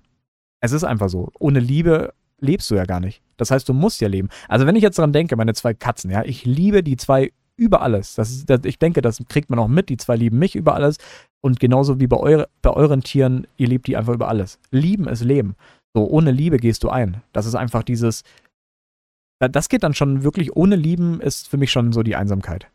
[0.59, 1.29] Es ist einfach so.
[1.39, 3.21] Ohne Liebe lebst du ja gar nicht.
[3.37, 4.29] Das heißt, du musst ja leben.
[4.47, 7.81] Also wenn ich jetzt daran denke, meine zwei Katzen, ja, ich liebe die zwei über
[7.81, 8.15] alles.
[8.15, 9.89] Das ist, das, ich denke, das kriegt man auch mit.
[9.89, 10.97] Die zwei lieben mich über alles.
[11.41, 14.59] Und genauso wie bei, eure, bei euren Tieren, ihr liebt die einfach über alles.
[14.71, 15.55] Lieben ist Leben.
[15.93, 17.21] So, ohne Liebe gehst du ein.
[17.31, 18.23] Das ist einfach dieses.
[19.39, 22.69] Das geht dann schon wirklich, ohne Lieben ist für mich schon so die Einsamkeit.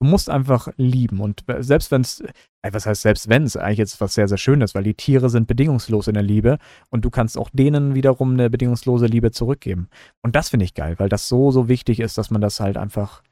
[0.00, 1.20] Du musst einfach lieben.
[1.20, 2.22] Und selbst wenn es,
[2.62, 5.48] was heißt selbst wenn es eigentlich jetzt was sehr, sehr Schönes, weil die Tiere sind
[5.48, 6.58] bedingungslos in der Liebe
[6.90, 9.88] und du kannst auch denen wiederum eine bedingungslose Liebe zurückgeben.
[10.22, 12.76] Und das finde ich geil, weil das so, so wichtig ist, dass man das halt
[12.76, 13.22] einfach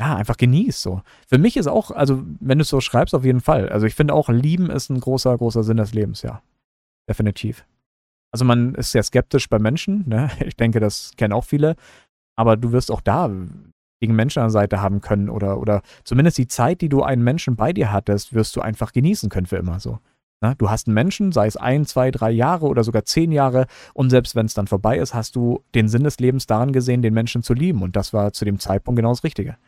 [0.00, 1.02] ja, einfach genießt so.
[1.28, 3.68] Für mich ist auch, also wenn du es so schreibst, auf jeden Fall.
[3.68, 6.42] Also ich finde auch, lieben ist ein großer, großer Sinn des Lebens, ja.
[7.08, 7.66] Definitiv.
[8.32, 10.30] Also man ist sehr skeptisch bei Menschen, ne?
[10.40, 11.76] Ich denke, das kennen auch viele.
[12.34, 13.30] Aber du wirst auch da
[14.00, 17.22] gegen Menschen an der Seite haben können oder, oder zumindest die Zeit, die du einen
[17.22, 19.98] Menschen bei dir hattest, wirst du einfach genießen können für immer so.
[20.40, 20.54] Ne?
[20.56, 24.08] Du hast einen Menschen, sei es ein, zwei, drei Jahre oder sogar zehn Jahre und
[24.08, 27.12] selbst wenn es dann vorbei ist, hast du den Sinn des Lebens daran gesehen, den
[27.12, 29.58] Menschen zu lieben und das war zu dem Zeitpunkt genau das Richtige.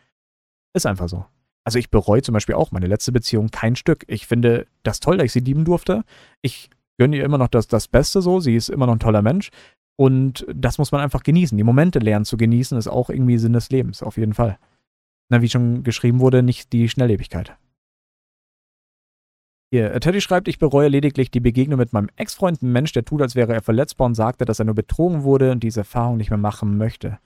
[0.73, 1.25] Ist einfach so.
[1.63, 4.03] Also ich bereue zum Beispiel auch meine letzte Beziehung kein Stück.
[4.07, 6.03] Ich finde das toll, dass ich sie lieben durfte.
[6.41, 8.39] Ich gönne ihr immer noch das, das Beste so.
[8.39, 9.49] Sie ist immer noch ein toller Mensch.
[9.95, 11.57] Und das muss man einfach genießen.
[11.57, 14.57] Die Momente lernen zu genießen, ist auch irgendwie Sinn des Lebens, auf jeden Fall.
[15.29, 17.55] Na, wie schon geschrieben wurde, nicht die Schnelllebigkeit.
[19.71, 23.21] Hier, Teddy schreibt, ich bereue lediglich die Begegnung mit meinem Ex-Freund, ein Mensch, der tut,
[23.21, 26.29] als wäre er verletzbar und sagte, dass er nur betrogen wurde und diese Erfahrung nicht
[26.29, 27.19] mehr machen möchte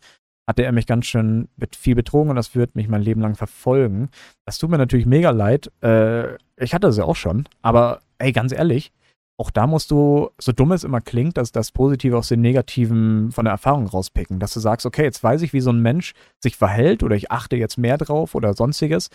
[0.47, 4.09] hatte er mich ganz schön viel betrogen und das wird mich mein Leben lang verfolgen.
[4.45, 5.71] Das tut mir natürlich mega leid.
[5.81, 8.93] Äh, ich hatte es ja auch schon, aber ey, ganz ehrlich,
[9.39, 13.31] auch da musst du, so dumm es immer klingt, dass das Positive aus dem Negativen
[13.31, 14.39] von der Erfahrung rauspicken.
[14.39, 17.29] Dass du sagst, okay, jetzt weiß ich, wie so ein Mensch sich verhält oder ich
[17.29, 19.09] achte jetzt mehr drauf oder sonstiges.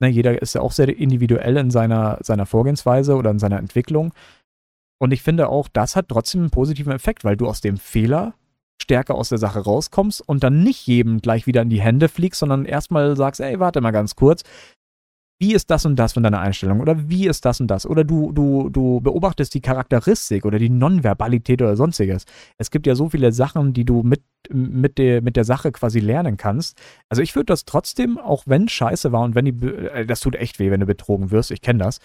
[0.00, 4.12] Ne, jeder ist ja auch sehr individuell in seiner, seiner Vorgehensweise oder in seiner Entwicklung.
[4.98, 8.34] Und ich finde auch, das hat trotzdem einen positiven Effekt, weil du aus dem Fehler
[8.80, 12.40] stärker aus der Sache rauskommst und dann nicht jedem gleich wieder in die Hände fliegst,
[12.40, 14.42] sondern erstmal sagst, ey, warte mal ganz kurz,
[15.42, 18.04] wie ist das und das von deiner Einstellung oder wie ist das und das oder
[18.04, 22.26] du, du, du beobachtest die Charakteristik oder die Nonverbalität oder sonstiges.
[22.58, 25.98] Es gibt ja so viele Sachen, die du mit, mit, der, mit der Sache quasi
[26.00, 26.78] lernen kannst.
[27.08, 30.36] Also ich würde das trotzdem, auch wenn scheiße war und wenn die, äh, das tut
[30.36, 32.00] echt weh, wenn du betrogen wirst, ich kenne das,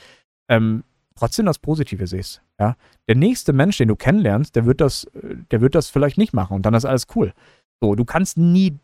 [0.49, 0.85] ähm,
[1.17, 2.41] trotzdem das Positive siehst.
[2.60, 2.75] Ja?
[3.08, 5.08] Der nächste Mensch, den du kennenlernst, der wird das,
[5.51, 7.34] der wird das vielleicht nicht machen und dann ist alles cool.
[7.82, 8.78] So, du kannst nie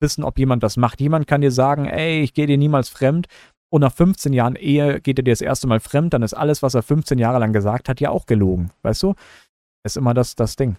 [0.00, 1.00] wissen, ob jemand das macht.
[1.00, 3.26] Jemand kann dir sagen, ey, ich gehe dir niemals fremd.
[3.72, 6.60] Und nach 15 Jahren Ehe geht er dir das erste Mal fremd, dann ist alles,
[6.62, 8.70] was er 15 Jahre lang gesagt hat, ja auch gelogen.
[8.82, 9.14] Weißt du?
[9.84, 10.76] ist immer das, das Ding.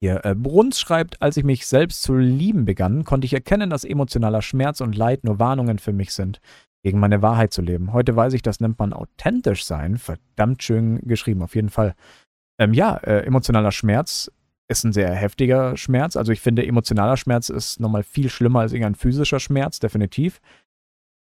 [0.00, 3.84] Hier, äh, Bruns schreibt, als ich mich selbst zu lieben begann, konnte ich erkennen, dass
[3.84, 6.40] emotionaler Schmerz und Leid nur Warnungen für mich sind
[6.86, 7.92] gegen meine Wahrheit zu leben.
[7.92, 9.98] Heute weiß ich, das nennt man authentisch sein.
[9.98, 11.96] Verdammt schön geschrieben, auf jeden Fall.
[12.60, 14.30] Ähm, ja, äh, emotionaler Schmerz
[14.68, 16.14] ist ein sehr heftiger Schmerz.
[16.14, 20.40] Also ich finde, emotionaler Schmerz ist nochmal viel schlimmer als irgendein physischer Schmerz, definitiv.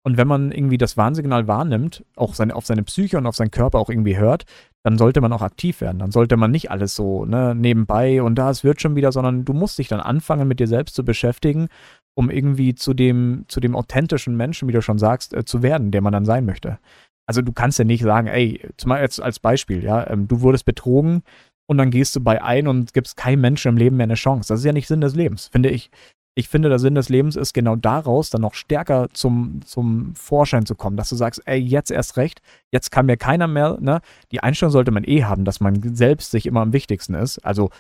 [0.05, 3.51] Und wenn man irgendwie das Warnsignal wahrnimmt, auch seine, auf seine Psyche und auf seinen
[3.51, 4.45] Körper auch irgendwie hört,
[4.83, 5.99] dann sollte man auch aktiv werden.
[5.99, 9.45] Dann sollte man nicht alles so ne, nebenbei und da es wird schon wieder, sondern
[9.45, 11.69] du musst dich dann anfangen, mit dir selbst zu beschäftigen,
[12.15, 15.91] um irgendwie zu dem, zu dem authentischen Menschen, wie du schon sagst, äh, zu werden,
[15.91, 16.79] der man dann sein möchte.
[17.27, 20.65] Also du kannst ja nicht sagen, ey, zum jetzt als Beispiel, ja, ähm, du wurdest
[20.65, 21.23] betrogen
[21.67, 24.49] und dann gehst du bei ein und gibst keinem Menschen im Leben mehr eine Chance.
[24.49, 25.91] Das ist ja nicht Sinn des Lebens, finde ich
[26.35, 30.65] ich finde, der Sinn des Lebens ist genau daraus, dann noch stärker zum, zum Vorschein
[30.65, 34.01] zu kommen, dass du sagst, ey, jetzt erst recht, jetzt kann mir keiner mehr, ne?
[34.31, 37.39] Die Einstellung sollte man eh haben, dass man selbst sich immer am wichtigsten ist.
[37.41, 37.71] Also,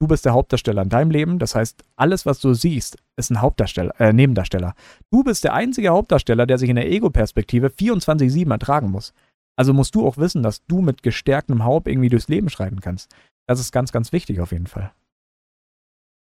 [0.00, 3.40] du bist der Hauptdarsteller in deinem Leben, das heißt, alles, was du siehst, ist ein
[3.40, 4.74] Hauptdarsteller, äh, Nebendarsteller.
[5.10, 9.12] Du bist der einzige Hauptdarsteller, der sich in der Ego-Perspektive 24-7 ertragen muss.
[9.56, 13.14] Also musst du auch wissen, dass du mit gestärktem Haupt irgendwie durchs Leben schreiten kannst.
[13.46, 14.92] Das ist ganz, ganz wichtig auf jeden Fall.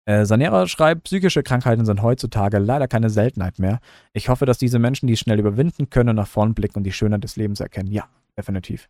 [0.07, 3.81] Äh, Sanera schreibt, psychische Krankheiten sind heutzutage leider keine Seltenheit mehr.
[4.13, 7.25] Ich hoffe, dass diese Menschen die schnell überwinden können, nach vorn blicken und die Schönheit
[7.25, 7.91] des Lebens erkennen.
[7.91, 8.89] Ja, definitiv.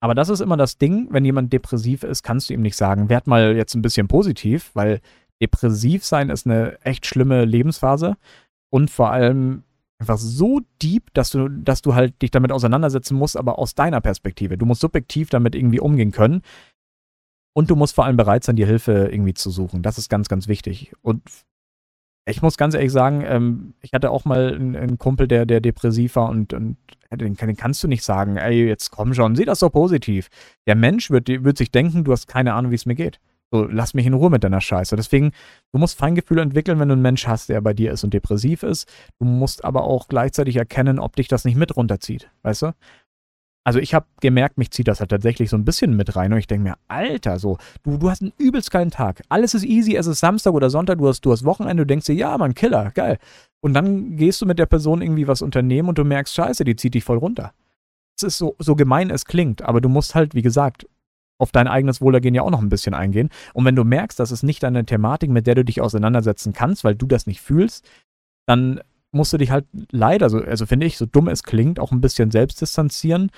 [0.00, 3.08] Aber das ist immer das Ding, wenn jemand depressiv ist, kannst du ihm nicht sagen,
[3.08, 5.00] werd mal jetzt ein bisschen positiv, weil
[5.40, 8.16] depressiv sein ist eine echt schlimme Lebensphase
[8.70, 9.64] und vor allem
[9.98, 14.00] einfach so deep, dass du, dass du halt dich damit auseinandersetzen musst, aber aus deiner
[14.00, 14.58] Perspektive.
[14.58, 16.42] Du musst subjektiv damit irgendwie umgehen können.
[17.54, 19.80] Und du musst vor allem bereit sein, die Hilfe irgendwie zu suchen.
[19.82, 20.92] Das ist ganz, ganz wichtig.
[21.00, 21.22] Und
[22.28, 25.62] ich muss ganz ehrlich sagen, ähm, ich hatte auch mal einen, einen, Kumpel, der, der
[25.62, 26.76] depressiv war und, und
[27.12, 30.28] den, kannst du nicht sagen, ey, jetzt komm schon, sieh das doch positiv.
[30.66, 33.20] Der Mensch wird, wird sich denken, du hast keine Ahnung, wie es mir geht.
[33.52, 34.96] So, lass mich in Ruhe mit deiner Scheiße.
[34.96, 35.30] Deswegen,
[35.72, 38.64] du musst Feingefühl entwickeln, wenn du einen Mensch hast, der bei dir ist und depressiv
[38.64, 38.88] ist.
[39.20, 42.28] Du musst aber auch gleichzeitig erkennen, ob dich das nicht mit runterzieht.
[42.42, 42.72] Weißt du?
[43.66, 46.38] Also ich habe gemerkt, mich zieht das halt tatsächlich so ein bisschen mit rein und
[46.38, 49.24] ich denke mir, Alter, so, du, du hast einen übelst geilen Tag.
[49.28, 52.06] Alles ist easy, es ist Samstag oder Sonntag, du hast, du hast Wochenende, du denkst
[52.06, 53.18] dir, ja, Mann, Killer, geil.
[53.60, 56.76] Und dann gehst du mit der Person irgendwie was unternehmen und du merkst, scheiße, die
[56.76, 57.54] zieht dich voll runter.
[58.16, 60.86] Es ist so, so gemein es klingt, aber du musst halt, wie gesagt,
[61.40, 63.30] auf dein eigenes Wohlergehen ja auch noch ein bisschen eingehen.
[63.52, 66.84] Und wenn du merkst, das ist nicht deine Thematik, mit der du dich auseinandersetzen kannst,
[66.84, 67.84] weil du das nicht fühlst,
[68.46, 68.80] dann
[69.16, 72.00] musst du dich halt leider, so, also finde ich, so dumm es klingt, auch ein
[72.00, 73.30] bisschen selbst distanzieren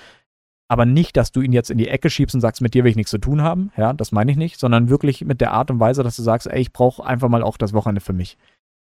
[0.69, 2.91] aber nicht, dass du ihn jetzt in die Ecke schiebst und sagst, mit dir will
[2.91, 3.71] ich nichts zu tun haben.
[3.75, 6.45] Ja, das meine ich nicht, sondern wirklich mit der Art und Weise, dass du sagst,
[6.45, 8.37] ey, ich brauche einfach mal auch das Wochenende für mich.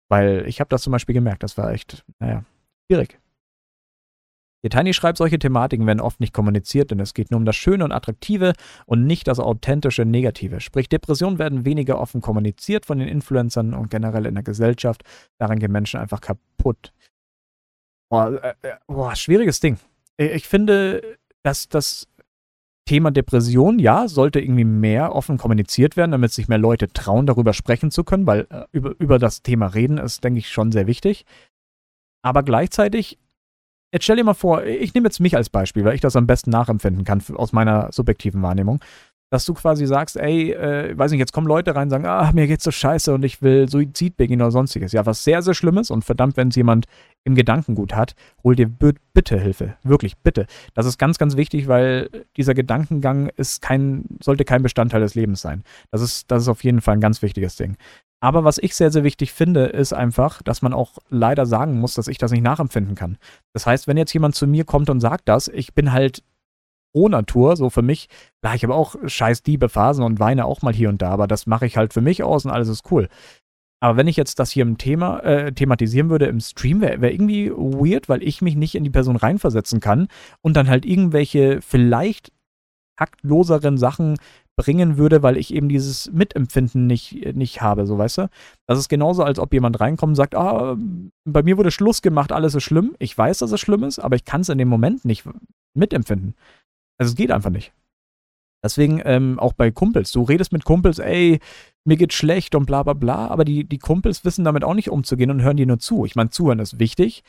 [0.07, 2.45] Weil ich habe das zum Beispiel gemerkt, das war echt, naja,
[2.87, 3.19] schwierig.
[4.69, 7.83] Tiny schreibt, solche Thematiken werden oft nicht kommuniziert, denn es geht nur um das Schöne
[7.83, 8.53] und Attraktive
[8.85, 10.59] und nicht das authentische Negative.
[10.59, 15.03] Sprich, Depressionen werden weniger offen kommuniziert von den Influencern und generell in der Gesellschaft.
[15.37, 16.93] Daran gehen Menschen einfach kaputt.
[18.09, 19.77] Boah, äh, äh, boah schwieriges Ding.
[20.17, 22.07] Ich finde, dass das
[22.85, 27.53] Thema Depression, ja, sollte irgendwie mehr offen kommuniziert werden, damit sich mehr Leute trauen, darüber
[27.53, 30.85] sprechen zu können, weil äh, über, über das Thema reden ist, denke ich, schon sehr
[30.85, 31.25] wichtig.
[32.21, 33.17] Aber gleichzeitig,
[33.95, 36.27] jetzt stell dir mal vor, ich nehme jetzt mich als Beispiel, weil ich das am
[36.27, 38.79] besten nachempfinden kann aus meiner subjektiven Wahrnehmung
[39.31, 42.31] dass du quasi sagst, ey, äh, weiß nicht, jetzt kommen Leute rein und sagen, ah,
[42.33, 44.91] mir geht's so scheiße und ich will Suizid begehen oder sonstiges.
[44.91, 46.85] Ja, was sehr, sehr Schlimmes und verdammt, wenn es jemand
[47.23, 49.75] im Gedankengut hat, hol dir bitte Hilfe.
[49.83, 50.45] Wirklich, bitte.
[50.75, 55.41] Das ist ganz, ganz wichtig, weil dieser Gedankengang ist kein, sollte kein Bestandteil des Lebens
[55.41, 55.63] sein.
[55.91, 57.77] Das ist, das ist auf jeden Fall ein ganz wichtiges Ding.
[58.25, 61.93] Aber was ich sehr, sehr wichtig finde, ist einfach, dass man auch leider sagen muss,
[61.93, 63.19] dass ich das nicht nachempfinden kann.
[63.53, 66.23] Das heißt, wenn jetzt jemand zu mir kommt und sagt das, ich bin halt
[66.91, 68.09] Pro-Natur, so für mich.
[68.41, 71.27] Klar, ich habe auch scheiß diebe Phasen und weine auch mal hier und da, aber
[71.27, 73.09] das mache ich halt für mich aus und alles ist cool.
[73.79, 77.11] Aber wenn ich jetzt das hier im Thema äh, thematisieren würde im Stream, wäre wär
[77.11, 80.07] irgendwie weird, weil ich mich nicht in die Person reinversetzen kann
[80.41, 82.31] und dann halt irgendwelche vielleicht
[82.97, 84.17] taktloseren Sachen
[84.57, 88.29] bringen würde, weil ich eben dieses Mitempfinden nicht, nicht habe, so weißt du?
[88.67, 90.77] Das ist genauso, als ob jemand reinkommt und sagt, ah,
[91.25, 92.95] bei mir wurde Schluss gemacht, alles ist schlimm.
[92.99, 95.25] Ich weiß, dass es schlimm ist, aber ich kann es in dem Moment nicht
[95.73, 96.35] mitempfinden.
[96.97, 97.73] Also es geht einfach nicht.
[98.63, 100.11] Deswegen ähm, auch bei Kumpels.
[100.11, 101.39] Du redest mit Kumpels, ey,
[101.85, 104.89] mir geht's schlecht und bla bla bla, aber die, die Kumpels wissen damit auch nicht
[104.89, 106.05] umzugehen und hören dir nur zu.
[106.05, 107.23] Ich meine, zuhören ist wichtig,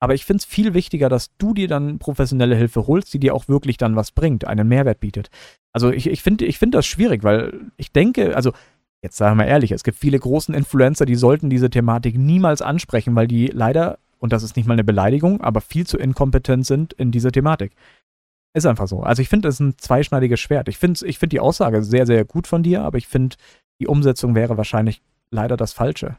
[0.00, 3.34] aber ich finde es viel wichtiger, dass du dir dann professionelle Hilfe holst, die dir
[3.34, 5.30] auch wirklich dann was bringt, einen Mehrwert bietet.
[5.72, 8.52] Also ich, ich finde ich find das schwierig, weil ich denke, also
[9.02, 13.14] jetzt sagen wir ehrlich, es gibt viele großen Influencer, die sollten diese Thematik niemals ansprechen,
[13.14, 16.94] weil die leider, und das ist nicht mal eine Beleidigung, aber viel zu inkompetent sind
[16.94, 17.72] in dieser Thematik.
[18.54, 19.02] Ist einfach so.
[19.02, 20.68] Also ich finde, es ist ein zweischneidiges Schwert.
[20.68, 23.36] Ich finde ich find die Aussage sehr, sehr gut von dir, aber ich finde,
[23.80, 26.16] die Umsetzung wäre wahrscheinlich leider das Falsche.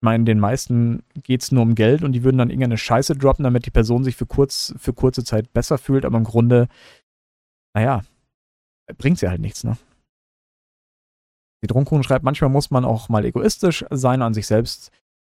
[0.00, 3.16] Ich meine, den meisten geht es nur um Geld und die würden dann irgendeine Scheiße
[3.16, 6.68] droppen, damit die Person sich für, kurz, für kurze Zeit besser fühlt, aber im Grunde,
[7.74, 8.00] naja,
[8.96, 9.76] bringt sie halt nichts, ne?
[11.62, 14.90] Die Drunkkuchen schreibt, manchmal muss man auch mal egoistisch sein, an sich selbst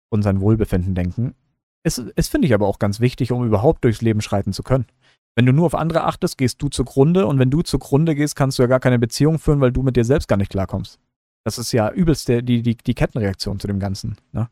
[0.10, 1.36] und sein Wohlbefinden denken.
[1.84, 4.88] ist, ist finde ich aber auch ganz wichtig, um überhaupt durchs Leben schreiten zu können.
[5.36, 8.58] Wenn du nur auf andere achtest, gehst du zugrunde und wenn du zugrunde gehst, kannst
[8.58, 11.00] du ja gar keine Beziehung führen, weil du mit dir selbst gar nicht klarkommst.
[11.46, 14.18] Das ist ja übelst der, die, die, die Kettenreaktion zu dem Ganzen.
[14.32, 14.50] Ne?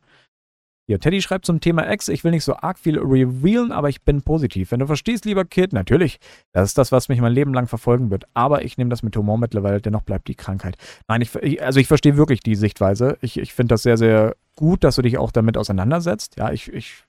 [0.86, 4.04] Hier, Teddy schreibt zum Thema Ex, ich will nicht so arg viel revealen, aber ich
[4.04, 4.72] bin positiv.
[4.72, 6.20] Wenn du verstehst, lieber Kid, natürlich,
[6.52, 8.26] das ist das, was mich mein Leben lang verfolgen wird.
[8.34, 10.76] Aber ich nehme das mit Humor mittlerweile, dennoch bleibt die Krankheit.
[11.08, 13.18] Nein, ich, also ich verstehe wirklich die Sichtweise.
[13.22, 16.36] Ich, ich finde das sehr, sehr gut, dass du dich auch damit auseinandersetzt.
[16.38, 17.06] Ja, ich, ich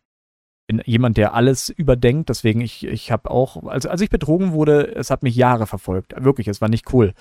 [0.68, 4.94] bin jemand, der alles überdenkt, deswegen ich, ich habe auch, also als ich betrogen wurde,
[4.94, 6.14] es hat mich Jahre verfolgt.
[6.16, 7.12] Wirklich, es war nicht cool.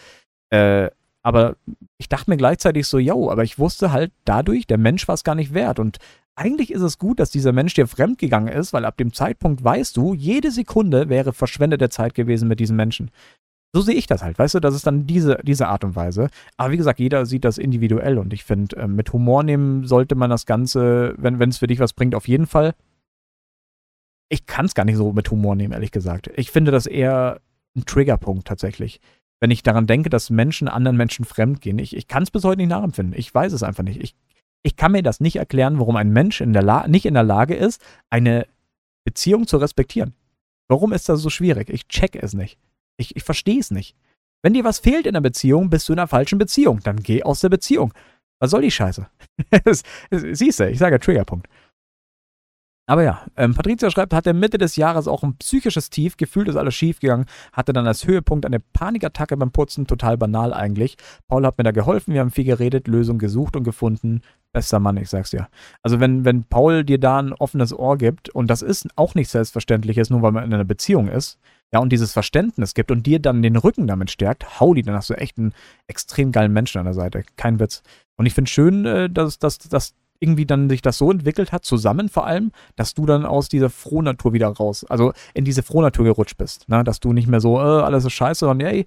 [0.51, 0.91] Äh,
[1.23, 1.55] aber
[1.97, 5.23] ich dachte mir gleichzeitig so, yo, aber ich wusste halt dadurch, der Mensch war es
[5.23, 5.79] gar nicht wert.
[5.79, 5.97] Und
[6.35, 9.95] eigentlich ist es gut, dass dieser Mensch dir fremdgegangen ist, weil ab dem Zeitpunkt weißt
[9.95, 13.09] du, jede Sekunde wäre verschwendete Zeit gewesen mit diesem Menschen.
[13.75, 16.27] So sehe ich das halt, weißt du, das ist dann diese, diese Art und Weise.
[16.57, 20.13] Aber wie gesagt, jeder sieht das individuell und ich finde, äh, mit Humor nehmen sollte
[20.13, 22.75] man das Ganze, wenn es für dich was bringt, auf jeden Fall.
[24.29, 26.29] Ich kann es gar nicht so mit Humor nehmen, ehrlich gesagt.
[26.35, 27.39] Ich finde das eher
[27.75, 28.99] ein Triggerpunkt tatsächlich.
[29.43, 31.77] Wenn ich daran denke, dass Menschen anderen Menschen fremd gehen.
[31.77, 33.13] Ich, ich kann es bis heute nicht nachempfinden.
[33.19, 34.01] Ich weiß es einfach nicht.
[34.01, 34.15] Ich
[34.63, 37.53] ich kann mir das nicht erklären, warum ein Mensch in der nicht in der Lage
[37.53, 38.47] ist, eine
[39.03, 40.13] Beziehung zu respektieren.
[40.69, 41.69] Warum ist das so schwierig?
[41.69, 42.57] Ich check es nicht.
[42.95, 43.97] Ich, ich verstehe es nicht.
[44.41, 46.79] Wenn dir was fehlt in der Beziehung, bist du in einer falschen Beziehung.
[46.81, 47.93] Dann geh aus der Beziehung.
[48.39, 49.07] Was soll die Scheiße?
[50.11, 51.47] Siehst du, ich sage Triggerpunkt.
[52.85, 56.57] Aber ja, ähm, Patricia schreibt, hatte Mitte des Jahres auch ein psychisches Tief, gefühlt ist
[56.57, 60.97] alles schief gegangen, hatte dann als Höhepunkt eine Panikattacke beim Putzen, total banal eigentlich.
[61.29, 64.21] Paul hat mir da geholfen, wir haben viel geredet, Lösung gesucht und gefunden.
[64.51, 65.47] Bester Mann, ich sag's dir.
[65.81, 69.29] Also wenn, wenn Paul dir da ein offenes Ohr gibt, und das ist auch nicht
[69.29, 71.39] selbstverständliches, nur weil man in einer Beziehung ist,
[71.71, 74.93] ja, und dieses Verständnis gibt und dir dann den Rücken damit stärkt, hau die, dann
[74.93, 75.53] hast du echt einen
[75.87, 77.23] extrem geilen Menschen an der Seite.
[77.35, 77.81] Kein Witz.
[78.15, 81.65] Und ich finde schön, äh, dass, dass, dass irgendwie dann sich das so entwickelt hat,
[81.65, 86.05] zusammen vor allem, dass du dann aus dieser Frohnatur wieder raus, also in diese Frohnatur
[86.05, 86.83] gerutscht bist, ne?
[86.83, 88.85] dass du nicht mehr so, äh, alles ist scheiße, sondern ey,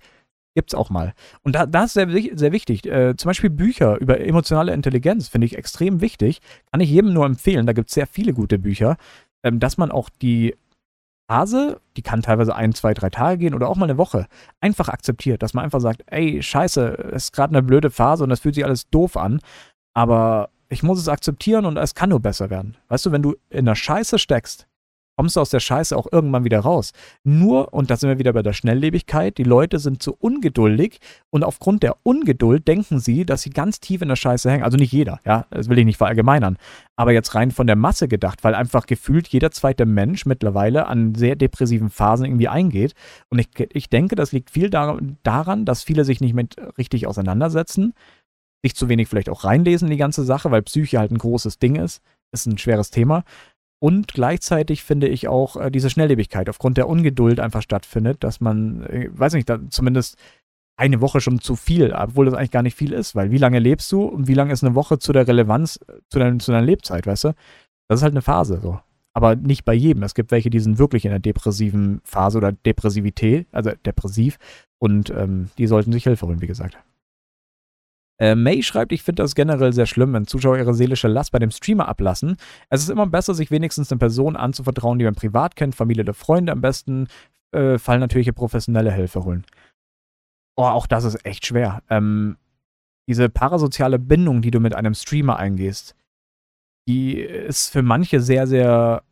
[0.56, 1.12] Gibt's auch mal.
[1.42, 2.86] Und da, das ist sehr, sehr wichtig.
[2.86, 6.40] Äh, zum Beispiel Bücher über emotionale Intelligenz finde ich extrem wichtig.
[6.72, 7.66] Kann ich jedem nur empfehlen.
[7.66, 8.96] Da gibt es sehr viele gute Bücher,
[9.44, 10.54] ähm, dass man auch die
[11.30, 14.28] Phase, die kann teilweise ein, zwei, drei Tage gehen oder auch mal eine Woche,
[14.62, 15.42] einfach akzeptiert.
[15.42, 18.54] Dass man einfach sagt, ey, scheiße, es ist gerade eine blöde Phase und das fühlt
[18.54, 19.40] sich alles doof an.
[19.92, 22.76] Aber ich muss es akzeptieren und es kann nur besser werden.
[22.88, 24.66] Weißt du, wenn du in der Scheiße steckst,
[25.16, 26.92] kommst du aus der Scheiße auch irgendwann wieder raus.
[27.24, 30.98] Nur, und da sind wir wieder bei der Schnelllebigkeit, die Leute sind zu ungeduldig
[31.30, 34.62] und aufgrund der Ungeduld denken sie, dass sie ganz tief in der Scheiße hängen.
[34.62, 36.58] Also nicht jeder, ja, das will ich nicht verallgemeinern.
[36.96, 41.14] Aber jetzt rein von der Masse gedacht, weil einfach gefühlt jeder zweite Mensch mittlerweile an
[41.14, 42.92] sehr depressiven Phasen irgendwie eingeht.
[43.30, 47.94] Und ich, ich denke, das liegt viel daran, dass viele sich nicht mit richtig auseinandersetzen,
[48.62, 51.58] sich zu wenig vielleicht auch reinlesen in die ganze Sache, weil Psyche halt ein großes
[51.58, 52.02] Ding ist.
[52.32, 53.24] Ist ein schweres Thema.
[53.78, 58.84] Und gleichzeitig finde ich auch äh, diese Schnelllebigkeit aufgrund der Ungeduld einfach stattfindet, dass man,
[58.84, 60.16] äh, weiß nicht, zumindest
[60.78, 63.58] eine Woche schon zu viel, obwohl das eigentlich gar nicht viel ist, weil wie lange
[63.58, 66.52] lebst du und wie lange ist eine Woche zu der Relevanz, äh, zu, dein, zu
[66.52, 67.34] deiner Lebzeit, weißt du?
[67.88, 68.80] Das ist halt eine Phase so.
[69.12, 70.02] Aber nicht bei jedem.
[70.02, 74.38] Es gibt welche, die sind wirklich in der depressiven Phase oder Depressivität, also depressiv,
[74.78, 76.76] und ähm, die sollten sich Hilfe holen, wie gesagt.
[78.18, 81.38] Äh, May schreibt, ich finde das generell sehr schlimm, wenn Zuschauer ihre seelische Last bei
[81.38, 82.36] dem Streamer ablassen.
[82.70, 86.14] Es ist immer besser, sich wenigstens eine Person anzuvertrauen, die man privat kennt, Familie oder
[86.14, 86.52] Freunde.
[86.52, 87.08] Am besten
[87.52, 89.44] äh, fallen natürlich professionelle Hilfe holen.
[90.56, 91.82] Oh, auch das ist echt schwer.
[91.90, 92.38] Ähm,
[93.08, 95.94] diese parasoziale Bindung, die du mit einem Streamer eingehst,
[96.88, 99.02] die ist für manche sehr, sehr,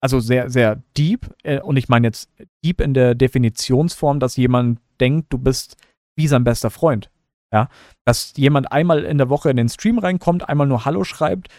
[0.00, 1.34] also sehr, sehr deep.
[1.42, 2.30] Äh, und ich meine jetzt
[2.64, 5.76] deep in der Definitionsform, dass jemand denkt, du bist
[6.16, 7.10] wie sein bester Freund.
[7.54, 7.68] Ja,
[8.04, 11.50] dass jemand einmal in der Woche in den Stream reinkommt, einmal nur Hallo schreibt,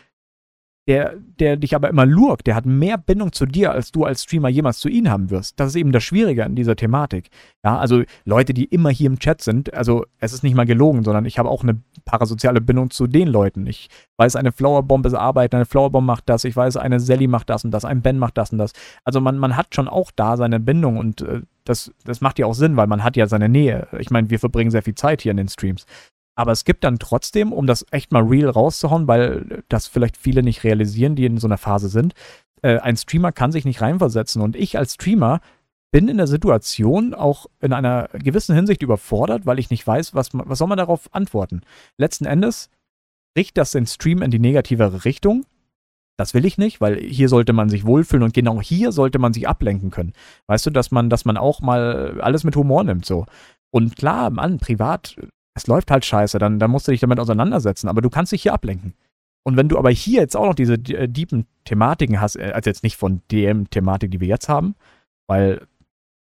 [0.89, 4.23] der, der dich aber immer lurkt, der hat mehr Bindung zu dir, als du als
[4.23, 5.57] Streamer jemals zu ihm haben wirst.
[5.57, 7.29] Das ist eben das Schwierige an dieser Thematik.
[7.63, 11.03] Ja, also Leute, die immer hier im Chat sind, also es ist nicht mal gelogen,
[11.03, 13.65] sondern ich habe auch eine parasoziale Bindung zu den Leuten.
[13.65, 17.49] Ich weiß, eine Flowerbomb ist Arbeit, eine Flowerbomb macht das, ich weiß, eine Sally macht
[17.49, 18.73] das und das, ein Ben macht das und das.
[19.05, 22.45] Also man, man hat schon auch da seine Bindung und äh, das, das macht ja
[22.45, 23.87] auch Sinn, weil man hat ja seine Nähe.
[23.99, 25.85] Ich meine, wir verbringen sehr viel Zeit hier in den Streams.
[26.37, 30.43] Aber es gibt dann trotzdem, um das echt mal real rauszuhauen, weil das vielleicht viele
[30.43, 32.13] nicht realisieren, die in so einer Phase sind,
[32.61, 34.41] äh, ein Streamer kann sich nicht reinversetzen.
[34.41, 35.39] Und ich als Streamer
[35.91, 40.29] bin in der Situation auch in einer gewissen Hinsicht überfordert, weil ich nicht weiß, was,
[40.33, 41.61] was soll man darauf antworten.
[41.97, 42.69] Letzten Endes
[43.37, 45.45] richtet das den Stream in die negativere Richtung.
[46.17, 49.33] Das will ich nicht, weil hier sollte man sich wohlfühlen und genau hier sollte man
[49.33, 50.13] sich ablenken können.
[50.47, 53.25] Weißt du, dass man, dass man auch mal alles mit Humor nimmt so.
[53.71, 55.17] Und klar, Mann, privat
[55.55, 57.87] es läuft halt scheiße, dann, dann musst du dich damit auseinandersetzen.
[57.87, 58.93] Aber du kannst dich hier ablenken.
[59.43, 62.69] Und wenn du aber hier jetzt auch noch diese äh, deepen Thematiken hast, äh, also
[62.69, 64.75] jetzt nicht von dem Thematik, die wir jetzt haben,
[65.27, 65.65] weil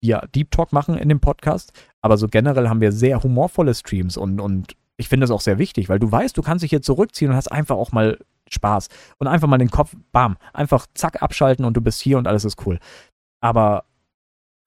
[0.01, 4.17] wir Deep Talk machen in dem Podcast, aber so generell haben wir sehr humorvolle Streams
[4.17, 6.83] und, und ich finde das auch sehr wichtig, weil du weißt, du kannst dich hier
[6.83, 8.19] zurückziehen und hast einfach auch mal
[8.55, 8.89] Spaß
[9.19, 12.45] und einfach mal den Kopf, bam, einfach zack abschalten und du bist hier und alles
[12.45, 12.79] ist cool.
[13.41, 13.85] Aber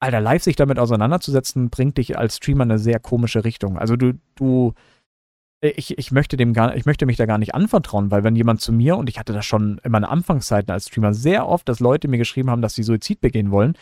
[0.00, 3.78] Alter, live sich damit auseinanderzusetzen, bringt dich als Streamer in eine sehr komische Richtung.
[3.78, 4.74] Also du, du,
[5.60, 8.60] ich, ich möchte dem gar, ich möchte mich da gar nicht anvertrauen, weil wenn jemand
[8.60, 11.80] zu mir, und ich hatte das schon in meinen Anfangszeiten als Streamer sehr oft, dass
[11.80, 13.76] Leute mir geschrieben haben, dass sie Suizid begehen wollen,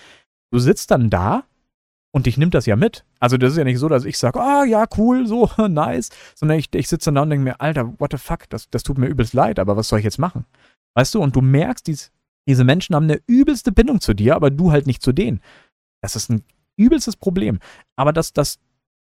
[0.50, 1.44] du sitzt dann da
[2.16, 3.04] und dich nimmt das ja mit.
[3.20, 6.58] Also das ist ja nicht so, dass ich sage, ah ja, cool, so, nice, sondern
[6.58, 9.06] ich, ich sitze da und denke mir, Alter, what the fuck, das, das tut mir
[9.06, 10.46] übelst leid, aber was soll ich jetzt machen?
[10.94, 12.12] Weißt du, und du merkst, dies,
[12.48, 15.42] diese Menschen haben eine übelste Bindung zu dir, aber du halt nicht zu denen.
[16.00, 16.42] Das ist ein
[16.78, 17.58] übelstes Problem.
[17.96, 18.60] Aber das, das,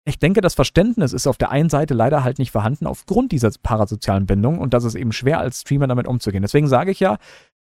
[0.05, 3.49] ich denke, das Verständnis ist auf der einen Seite leider halt nicht vorhanden aufgrund dieser
[3.63, 6.43] parasozialen Bindung und das ist eben schwer als Streamer damit umzugehen.
[6.43, 7.17] Deswegen sage ich ja,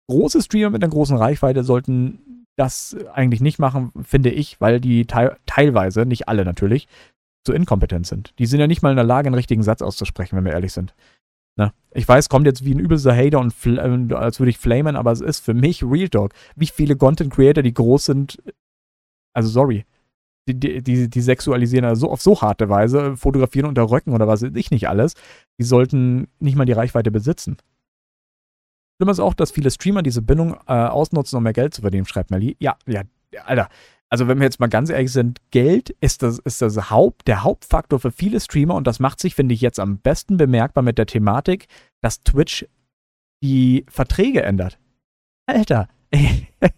[0.07, 5.05] große Streamer mit einer großen Reichweite sollten das eigentlich nicht machen, finde ich, weil die
[5.05, 6.87] te teilweise, nicht alle natürlich,
[7.43, 8.33] zu inkompetent sind.
[8.39, 10.73] Die sind ja nicht mal in der Lage, einen richtigen Satz auszusprechen, wenn wir ehrlich
[10.73, 10.93] sind.
[11.57, 14.95] Na, ich weiß, kommt jetzt wie ein übelster Hater und äh, als würde ich flamen,
[14.95, 16.33] aber es ist für mich Real Talk.
[16.55, 18.41] Wie viele Content Creator, die groß sind,
[19.33, 19.85] also sorry,
[20.47, 24.51] die, die, die sexualisieren also auf so harte Weise, fotografieren unter Röcken oder was weiß
[24.55, 25.15] ich nicht alles,
[25.59, 27.57] die sollten nicht mal die Reichweite besitzen.
[28.97, 32.05] Schlimm ist auch, dass viele Streamer diese Bindung äh, ausnutzen, um mehr Geld zu verdienen,
[32.05, 32.55] schreibt Melly.
[32.59, 33.01] Ja, ja,
[33.43, 33.69] Alter.
[34.09, 37.43] Also wenn wir jetzt mal ganz ehrlich sind, Geld ist das, ist das Haupt, der
[37.43, 40.97] Hauptfaktor für viele Streamer und das macht sich, finde ich, jetzt am besten bemerkbar mit
[40.97, 41.67] der Thematik,
[42.01, 42.65] dass Twitch
[43.43, 44.79] die Verträge ändert.
[45.47, 46.47] Alter, ey,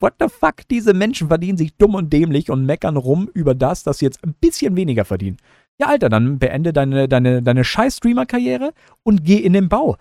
[0.00, 0.66] what the fuck?
[0.70, 4.24] Diese Menschen verdienen sich dumm und dämlich und meckern rum über das, dass sie jetzt
[4.24, 5.36] ein bisschen weniger verdienen.
[5.78, 8.72] Ja, Alter, dann beende deine, deine, deine scheiß Streamer-Karriere
[9.02, 9.96] und geh in den Bau.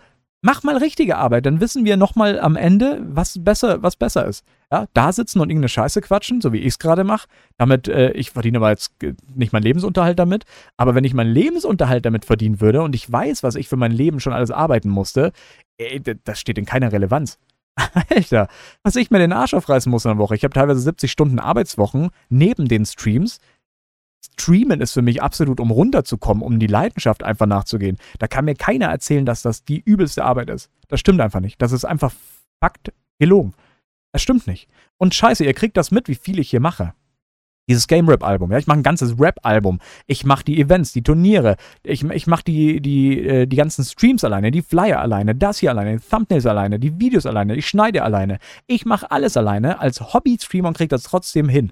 [0.45, 4.45] Mach mal richtige Arbeit, dann wissen wir nochmal am Ende, was besser, was besser ist.
[4.71, 7.27] Ja, da sitzen und irgendeine Scheiße quatschen, so wie ich es gerade mache.
[7.57, 8.91] Damit, äh, ich verdiene aber jetzt
[9.33, 10.43] nicht meinen Lebensunterhalt damit.
[10.77, 13.91] Aber wenn ich meinen Lebensunterhalt damit verdienen würde und ich weiß, was ich für mein
[13.91, 15.31] Leben schon alles arbeiten musste,
[15.79, 17.39] ey, das steht in keiner Relevanz.
[18.09, 18.47] Alter,
[18.83, 20.35] was ich mir den Arsch aufreißen muss in der Woche.
[20.35, 23.39] Ich habe teilweise 70 Stunden Arbeitswochen neben den Streams.
[24.33, 27.97] Streamen ist für mich absolut, um runterzukommen, um die Leidenschaft einfach nachzugehen.
[28.19, 30.69] Da kann mir keiner erzählen, dass das die übelste Arbeit ist.
[30.87, 31.61] Das stimmt einfach nicht.
[31.61, 32.13] Das ist einfach
[32.59, 33.53] Fakt gelogen.
[34.11, 34.69] Das stimmt nicht.
[34.97, 36.93] Und scheiße, ihr kriegt das mit, wie viel ich hier mache.
[37.67, 39.79] Dieses Game Rap Album, ja, ich mache ein ganzes Rap Album.
[40.05, 44.23] Ich mache die Events, die Turniere, ich, ich mache die, die, äh, die ganzen Streams
[44.23, 48.03] alleine, die Flyer alleine, das hier alleine, die Thumbnails alleine, die Videos alleine, ich schneide
[48.03, 48.37] alleine.
[48.67, 51.71] Ich mache alles alleine als Hobby-Streamer und kriege das trotzdem hin.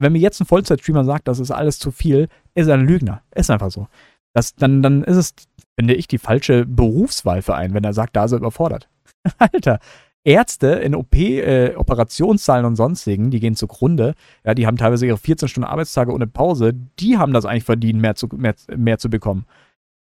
[0.00, 3.22] Wenn mir jetzt ein Vollzeit-Streamer sagt, das ist alles zu viel, ist er ein Lügner.
[3.34, 3.86] Ist einfach so.
[4.32, 5.34] Das, dann, dann ist es,
[5.78, 8.88] finde ich, die falsche Berufswahl für einen, wenn er sagt, da ist er überfordert.
[9.38, 9.78] Alter,
[10.24, 14.14] Ärzte in OP, äh, Operationszahlen und sonstigen, die gehen zugrunde.
[14.44, 16.74] Ja, die haben teilweise ihre 14 Stunden Arbeitstage ohne Pause.
[16.98, 19.46] Die haben das eigentlich verdient, mehr zu, mehr, mehr zu bekommen.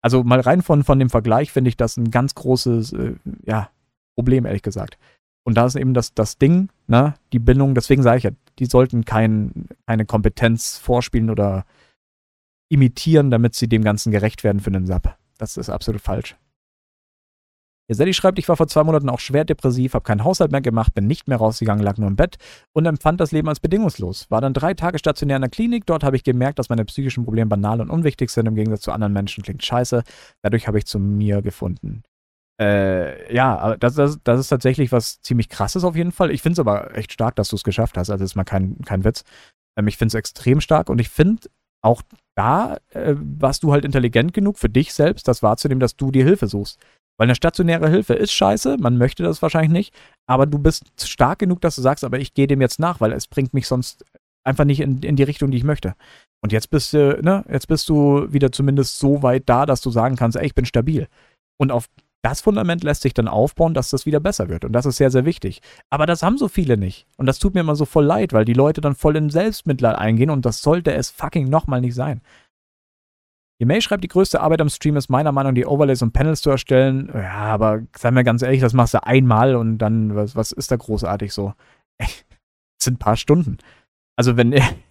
[0.02, 3.14] Also mal rein von, von dem Vergleich finde ich das ein ganz großes äh,
[3.46, 3.70] ja,
[4.14, 4.98] Problem, ehrlich gesagt.
[5.44, 8.66] Und da ist eben das, das Ding, ne, die Bindung, deswegen sage ich ja, die
[8.66, 11.64] sollten kein, keine Kompetenz vorspielen oder
[12.68, 15.16] imitieren, damit sie dem Ganzen gerecht werden für den SAP.
[15.38, 16.36] Das ist absolut falsch.
[17.88, 20.62] Der Sally schreibt, ich war vor zwei Monaten auch schwer depressiv, habe keinen Haushalt mehr
[20.62, 22.36] gemacht, bin nicht mehr rausgegangen, lag nur im Bett
[22.72, 24.30] und empfand das Leben als bedingungslos.
[24.30, 25.84] War dann drei Tage stationär in der Klinik.
[25.84, 28.92] Dort habe ich gemerkt, dass meine psychischen Probleme banal und unwichtig sind im Gegensatz zu
[28.92, 29.44] anderen Menschen.
[29.44, 30.02] Klingt scheiße.
[30.40, 32.02] Dadurch habe ich zu mir gefunden.
[32.60, 36.30] Äh, ja, das, das, das ist tatsächlich was ziemlich krasses auf jeden Fall.
[36.30, 38.10] Ich finde es aber echt stark, dass du es geschafft hast.
[38.10, 39.24] Also ist mal kein, kein Witz.
[39.78, 41.48] Ähm, ich finde es extrem stark und ich finde
[41.82, 42.02] auch
[42.36, 46.24] da äh, warst du halt intelligent genug für dich selbst, das wahrzunehmen, dass du dir
[46.24, 46.78] Hilfe suchst.
[47.16, 49.94] Weil eine stationäre Hilfe ist scheiße, man möchte das wahrscheinlich nicht,
[50.26, 53.12] aber du bist stark genug, dass du sagst, aber ich gehe dem jetzt nach, weil
[53.12, 54.04] es bringt mich sonst
[54.44, 55.94] einfach nicht in, in die Richtung, die ich möchte.
[56.42, 59.90] Und jetzt bist du, ne, jetzt bist du wieder zumindest so weit da, dass du
[59.90, 61.08] sagen kannst, ey, ich bin stabil.
[61.58, 61.88] Und auf
[62.24, 64.64] das Fundament lässt sich dann aufbauen, dass das wieder besser wird.
[64.64, 65.60] Und das ist sehr, sehr wichtig.
[65.90, 67.06] Aber das haben so viele nicht.
[67.18, 69.96] Und das tut mir immer so voll leid, weil die Leute dann voll in Selbstmitleid
[69.96, 72.22] eingehen und das sollte es fucking nochmal nicht sein.
[73.60, 76.40] Email schreibt, die größte Arbeit am Stream ist meiner Meinung nach, die Overlays und Panels
[76.40, 77.10] zu erstellen.
[77.12, 80.70] Ja, aber sei mir ganz ehrlich, das machst du einmal und dann, was, was ist
[80.70, 81.52] da großartig so?
[81.98, 82.24] das
[82.82, 83.58] sind ein paar Stunden.
[84.16, 84.52] Also wenn,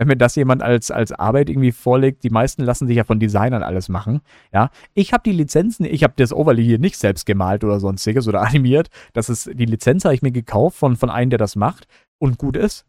[0.00, 3.20] wenn mir das jemand als, als Arbeit irgendwie vorlegt, die meisten lassen sich ja von
[3.20, 4.22] Designern alles machen.
[4.50, 8.26] Ja, ich habe die Lizenzen, ich habe das Overlay hier nicht selbst gemalt oder sonstiges
[8.26, 8.88] oder animiert.
[9.12, 11.86] Das ist, die Lizenz habe ich mir gekauft von, von einem, der das macht
[12.18, 12.86] und gut ist.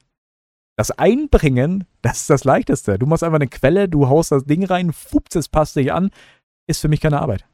[0.77, 2.97] Das Einbringen, das ist das Leichteste.
[2.97, 6.11] Du machst einfach eine Quelle, du haust das Ding rein, fups, es passt dich an.
[6.65, 7.45] Ist für mich keine Arbeit.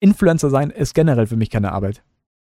[0.00, 2.04] Influencer sein ist generell für mich keine Arbeit.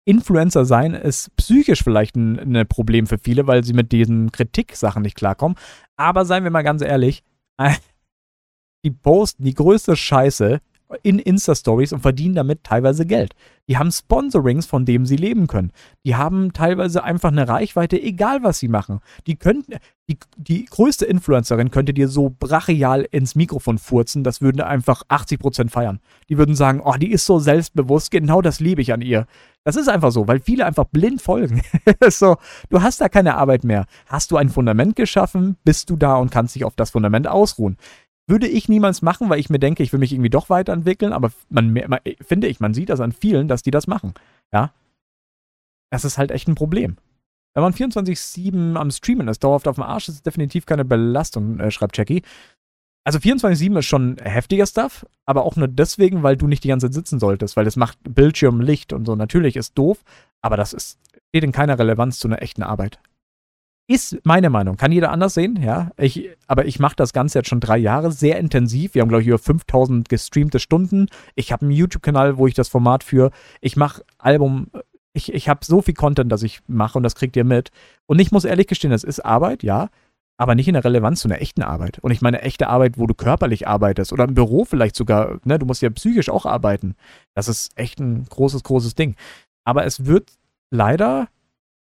[0.04, 5.02] Influencer sein ist psychisch vielleicht ein, ein Problem für viele, weil sie mit diesen Kritiksachen
[5.02, 5.56] nicht klarkommen.
[5.96, 7.22] Aber seien wir mal ganz ehrlich,
[8.84, 10.60] die posten die größte Scheiße
[11.02, 13.34] in Insta-Stories und verdienen damit teilweise Geld.
[13.68, 15.72] Die haben Sponsorings, von denen sie leben können.
[16.04, 19.00] Die haben teilweise einfach eine Reichweite, egal was sie machen.
[19.26, 19.74] Die könnten,
[20.08, 25.68] die, die größte Influencerin könnte dir so brachial ins Mikrofon furzen, das würden einfach 80%
[25.68, 26.00] feiern.
[26.28, 29.26] Die würden sagen, oh, die ist so selbstbewusst, genau das liebe ich an ihr.
[29.64, 31.62] Das ist einfach so, weil viele einfach blind folgen.
[32.08, 32.36] so,
[32.70, 33.86] du hast da keine Arbeit mehr.
[34.06, 37.76] Hast du ein Fundament geschaffen, bist du da und kannst dich auf das Fundament ausruhen.
[38.26, 41.30] Würde ich niemals machen, weil ich mir denke, ich will mich irgendwie doch weiterentwickeln, aber
[41.50, 44.14] man, man, finde ich, man sieht das an vielen, dass die das machen.
[44.52, 44.72] Ja.
[45.90, 46.96] Das ist halt echt ein Problem.
[47.54, 51.58] Wenn man 24-7 am Streamen ist, dauerhaft auf dem Arsch, ist es definitiv keine Belastung,
[51.58, 52.22] äh, schreibt Jackie.
[53.10, 56.86] Also 24-7 ist schon heftiger Stuff, aber auch nur deswegen, weil du nicht die ganze
[56.86, 59.16] Zeit sitzen solltest, weil das macht Bildschirm, Licht und so.
[59.16, 60.04] Natürlich ist doof,
[60.42, 61.00] aber das ist,
[61.30, 63.00] steht in keiner Relevanz zu einer echten Arbeit.
[63.88, 64.76] Ist meine Meinung.
[64.76, 65.90] Kann jeder anders sehen, ja.
[65.96, 68.94] Ich, aber ich mache das Ganze jetzt schon drei Jahre sehr intensiv.
[68.94, 71.08] Wir haben, glaube ich, über 5000 gestreamte Stunden.
[71.34, 73.32] Ich habe einen YouTube-Kanal, wo ich das Format führe.
[73.60, 74.68] Ich mache Album.
[75.14, 77.72] Ich, ich habe so viel Content, das ich mache und das kriegt ihr mit.
[78.06, 79.88] Und ich muss ehrlich gestehen, es ist Arbeit, ja,
[80.40, 81.98] aber nicht in der Relevanz zu einer echten Arbeit.
[81.98, 85.58] Und ich meine echte Arbeit, wo du körperlich arbeitest oder im Büro vielleicht sogar, ne,
[85.58, 86.96] du musst ja psychisch auch arbeiten.
[87.34, 89.16] Das ist echt ein großes, großes Ding.
[89.64, 90.32] Aber es wird
[90.70, 91.28] leider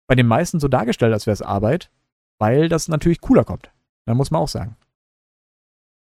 [0.05, 1.89] bei den meisten so dargestellt, als wäre es Arbeit,
[2.37, 3.71] weil das natürlich cooler kommt.
[4.05, 4.75] Da muss man auch sagen.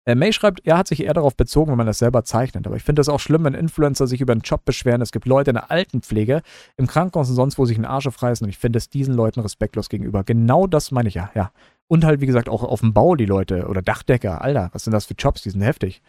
[0.04, 2.68] Äh, May schreibt, er hat sich eher darauf bezogen, wenn man das selber zeichnet.
[2.68, 5.02] Aber ich finde es auch schlimm, wenn Influencer sich über einen Job beschweren.
[5.02, 6.42] Es gibt Leute in der Altenpflege,
[6.76, 8.44] im Krankenhaus und sonst, wo sich einen Arsch aufreißen.
[8.44, 10.26] Und ich finde es diesen Leuten respektlos gegenüber.
[10.26, 11.54] Genau das meine ich ja, ja.
[11.88, 14.42] Und halt, wie gesagt, auch auf dem Bau die Leute oder Dachdecker.
[14.42, 15.44] Alter, was sind das für Jobs?
[15.44, 16.02] Die sind heftig.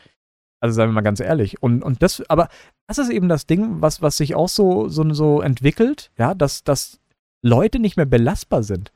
[0.61, 1.63] Also seien wir mal ganz ehrlich.
[1.63, 2.49] Und, und das, aber
[2.87, 6.65] das ist eben das Ding, was, was sich auch so, so, so entwickelt, ja, dass,
[6.65, 6.99] dass
[7.43, 8.91] Leute nicht mehr belastbar sind.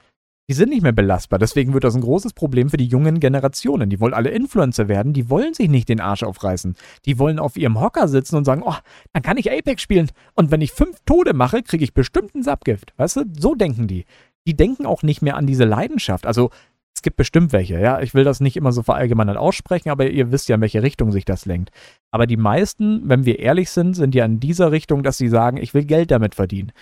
[0.48, 1.38] Die sind nicht mehr belastbar.
[1.38, 3.88] Deswegen wird das ein großes Problem für die jungen Generationen.
[3.88, 5.12] Die wollen alle Influencer werden.
[5.12, 6.74] Die wollen sich nicht den Arsch aufreißen.
[7.04, 8.74] Die wollen auf ihrem Hocker sitzen und sagen, oh,
[9.12, 10.10] dann kann ich Apex spielen.
[10.34, 12.94] Und wenn ich fünf Tode mache, kriege ich bestimmt ein Subgift.
[12.96, 14.06] Weißt du, so denken die.
[14.44, 16.26] Die denken auch nicht mehr an diese Leidenschaft.
[16.26, 16.50] Also,
[16.94, 18.00] es gibt bestimmt welche, ja.
[18.00, 21.12] Ich will das nicht immer so verallgemeinert aussprechen, aber ihr wisst ja, in welche Richtung
[21.12, 21.70] sich das lenkt.
[22.10, 25.56] Aber die meisten, wenn wir ehrlich sind, sind ja in dieser Richtung, dass sie sagen,
[25.56, 26.72] ich will Geld damit verdienen.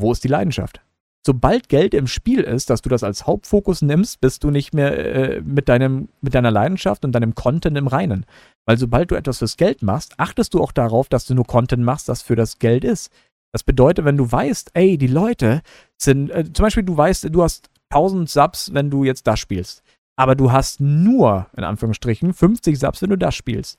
[0.00, 0.80] Wo ist die Leidenschaft?
[1.28, 4.96] sobald Geld im Spiel ist, dass du das als Hauptfokus nimmst, bist du nicht mehr
[4.96, 8.24] äh, mit, deinem, mit deiner Leidenschaft und deinem Content im Reinen.
[8.66, 11.84] Weil sobald du etwas fürs Geld machst, achtest du auch darauf, dass du nur Content
[11.84, 13.12] machst, das für das Geld ist.
[13.52, 15.60] Das bedeutet, wenn du weißt, ey, die Leute
[15.98, 19.82] sind, äh, zum Beispiel du weißt, du hast 1000 Subs, wenn du jetzt das spielst.
[20.16, 23.78] Aber du hast nur, in Anführungsstrichen, 50 Subs, wenn du das spielst.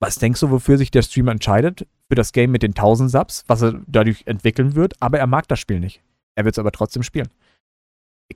[0.00, 1.86] Was denkst du, wofür sich der Streamer entscheidet?
[2.08, 5.48] Für das Game mit den 1000 Subs, was er dadurch entwickeln wird, aber er mag
[5.48, 6.02] das Spiel nicht.
[6.34, 7.28] Er wird es aber trotzdem spielen.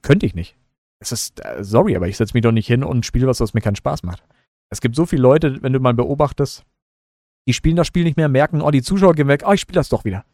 [0.03, 0.57] Könnte ich nicht.
[0.99, 3.55] Es ist, äh, sorry, aber ich setze mich doch nicht hin und spiele was, was
[3.55, 4.23] mir keinen Spaß macht.
[4.71, 6.65] Es gibt so viele Leute, wenn du mal beobachtest,
[7.47, 9.79] die spielen das Spiel nicht mehr, merken, oh, die Zuschauer gehen weg, oh, ich spiele
[9.79, 10.25] das doch wieder.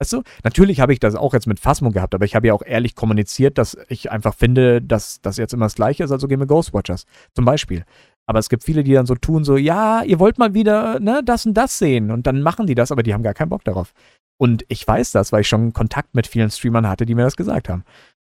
[0.00, 0.22] Weißt du?
[0.44, 2.94] Natürlich habe ich das auch jetzt mit Phasmo gehabt, aber ich habe ja auch ehrlich
[2.94, 6.46] kommuniziert, dass ich einfach finde, dass das jetzt immer das Gleiche ist, also gehen wir
[6.46, 7.04] Ghostwatchers.
[7.34, 7.84] Zum Beispiel.
[8.26, 11.20] Aber es gibt viele, die dann so tun, so, ja, ihr wollt mal wieder ne,
[11.22, 12.10] das und das sehen.
[12.10, 13.92] Und dann machen die das, aber die haben gar keinen Bock darauf.
[14.38, 17.36] Und ich weiß das, weil ich schon Kontakt mit vielen Streamern hatte, die mir das
[17.36, 17.84] gesagt haben.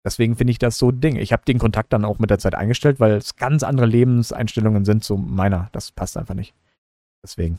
[0.07, 1.17] Deswegen finde ich das so Ding.
[1.17, 4.87] Ich habe den Kontakt dann auch mit der Zeit eingestellt, weil es ganz andere Lebenseinstellungen
[4.87, 5.69] sind zu meiner.
[5.73, 6.55] Das passt einfach nicht.
[7.23, 7.59] Deswegen.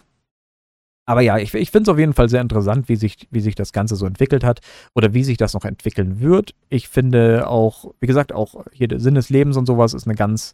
[1.09, 3.55] Aber ja, ich, ich finde es auf jeden Fall sehr interessant, wie sich, wie sich
[3.55, 4.59] das Ganze so entwickelt hat
[4.93, 6.53] oder wie sich das noch entwickeln wird.
[6.69, 10.13] Ich finde auch, wie gesagt, auch hier der Sinn des Lebens und sowas ist eine
[10.13, 10.53] ganz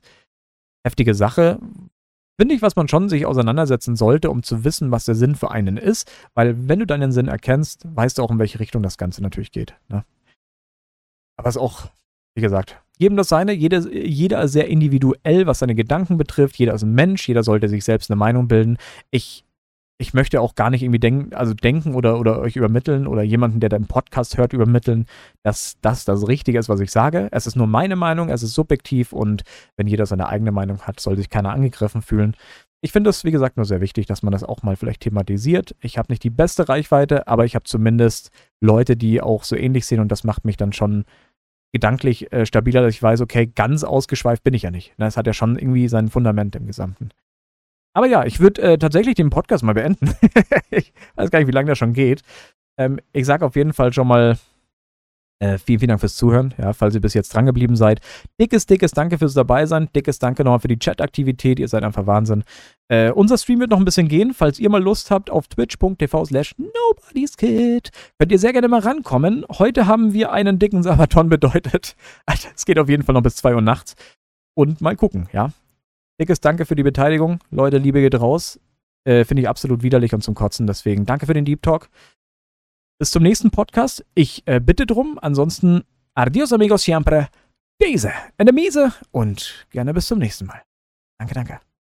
[0.86, 1.60] heftige Sache.
[2.40, 5.52] Finde ich, was man schon sich auseinandersetzen sollte, um zu wissen, was der Sinn für
[5.52, 6.10] einen ist.
[6.36, 9.52] Weil wenn du deinen Sinn erkennst, weißt du auch, in welche Richtung das Ganze natürlich
[9.52, 9.76] geht.
[9.90, 10.06] Ne?
[11.36, 11.90] Aber es ist auch,
[12.34, 16.56] wie gesagt, jedem das seine, jeder, jeder sehr individuell, was seine Gedanken betrifft.
[16.56, 18.78] Jeder ist ein Mensch, jeder sollte sich selbst eine Meinung bilden.
[19.12, 19.44] Ich
[19.98, 23.62] ich möchte auch gar nicht irgendwie denken, also denken oder, oder euch übermitteln oder jemanden,
[23.62, 25.06] der deinen Podcast hört, übermitteln,
[25.44, 27.30] dass das das Richtige ist, was ich sage.
[27.32, 29.44] Es ist nur meine Meinung, es ist subjektiv und
[29.78, 32.36] wenn jeder seine eigene Meinung hat, soll sich keiner angegriffen fühlen.
[32.82, 35.76] Ich finde es, wie gesagt, nur sehr wichtig, dass man das auch mal vielleicht thematisiert.
[35.80, 38.32] Ich habe nicht die beste Reichweite, aber ich habe zumindest
[38.62, 41.06] Leute, die auch so ähnlich sehen und das macht mich dann schon
[41.72, 44.94] gedanklich äh, stabiler, dass ich weiß, okay, ganz ausgeschweift bin ich ja nicht.
[44.98, 47.10] Das hat ja schon irgendwie sein Fundament im Gesamten.
[47.96, 50.14] Aber ja, ich würde äh, tatsächlich den Podcast mal beenden.
[50.70, 52.22] ich weiß gar nicht, wie lange das schon geht.
[52.78, 54.38] Ähm, ich sage auf jeden Fall schon mal
[55.40, 58.00] Äh, vielen, vielen Dank fürs Zuhören, ja, falls ihr bis jetzt drangeblieben seid.
[58.40, 59.90] Dickes, dickes Danke fürs Dabeisein.
[59.94, 61.60] Dickes Danke nochmal für die Chat-Aktivität.
[61.60, 62.44] Ihr seid einfach Wahnsinn.
[62.88, 64.34] Äh, unser Stream wird noch ein bisschen gehen.
[64.34, 69.46] Falls ihr mal Lust habt, auf twitch.tv slash nobodyskid könnt ihr sehr gerne mal rankommen.
[69.60, 71.96] Heute haben wir einen dicken Sabaton bedeutet.
[72.56, 73.96] Es geht auf jeden Fall noch bis 2 Uhr nachts.
[74.56, 75.50] Und mal gucken, ja.
[76.20, 77.40] Dickes Danke für die Beteiligung.
[77.52, 78.60] Leute, Liebe geht raus.
[79.06, 80.68] Äh, Finde ich absolut widerlich und zum Kotzen.
[80.68, 81.90] Deswegen danke für den Deep Talk.
[83.00, 84.06] Bis zum nächsten Podcast.
[84.16, 85.20] Ich äh, bitte drum.
[85.22, 87.28] Ansonsten, adios amigos siempre.
[87.84, 90.62] Diese, in der Miese und gerne bis zum nächsten Mal.
[91.20, 91.75] Danke, danke.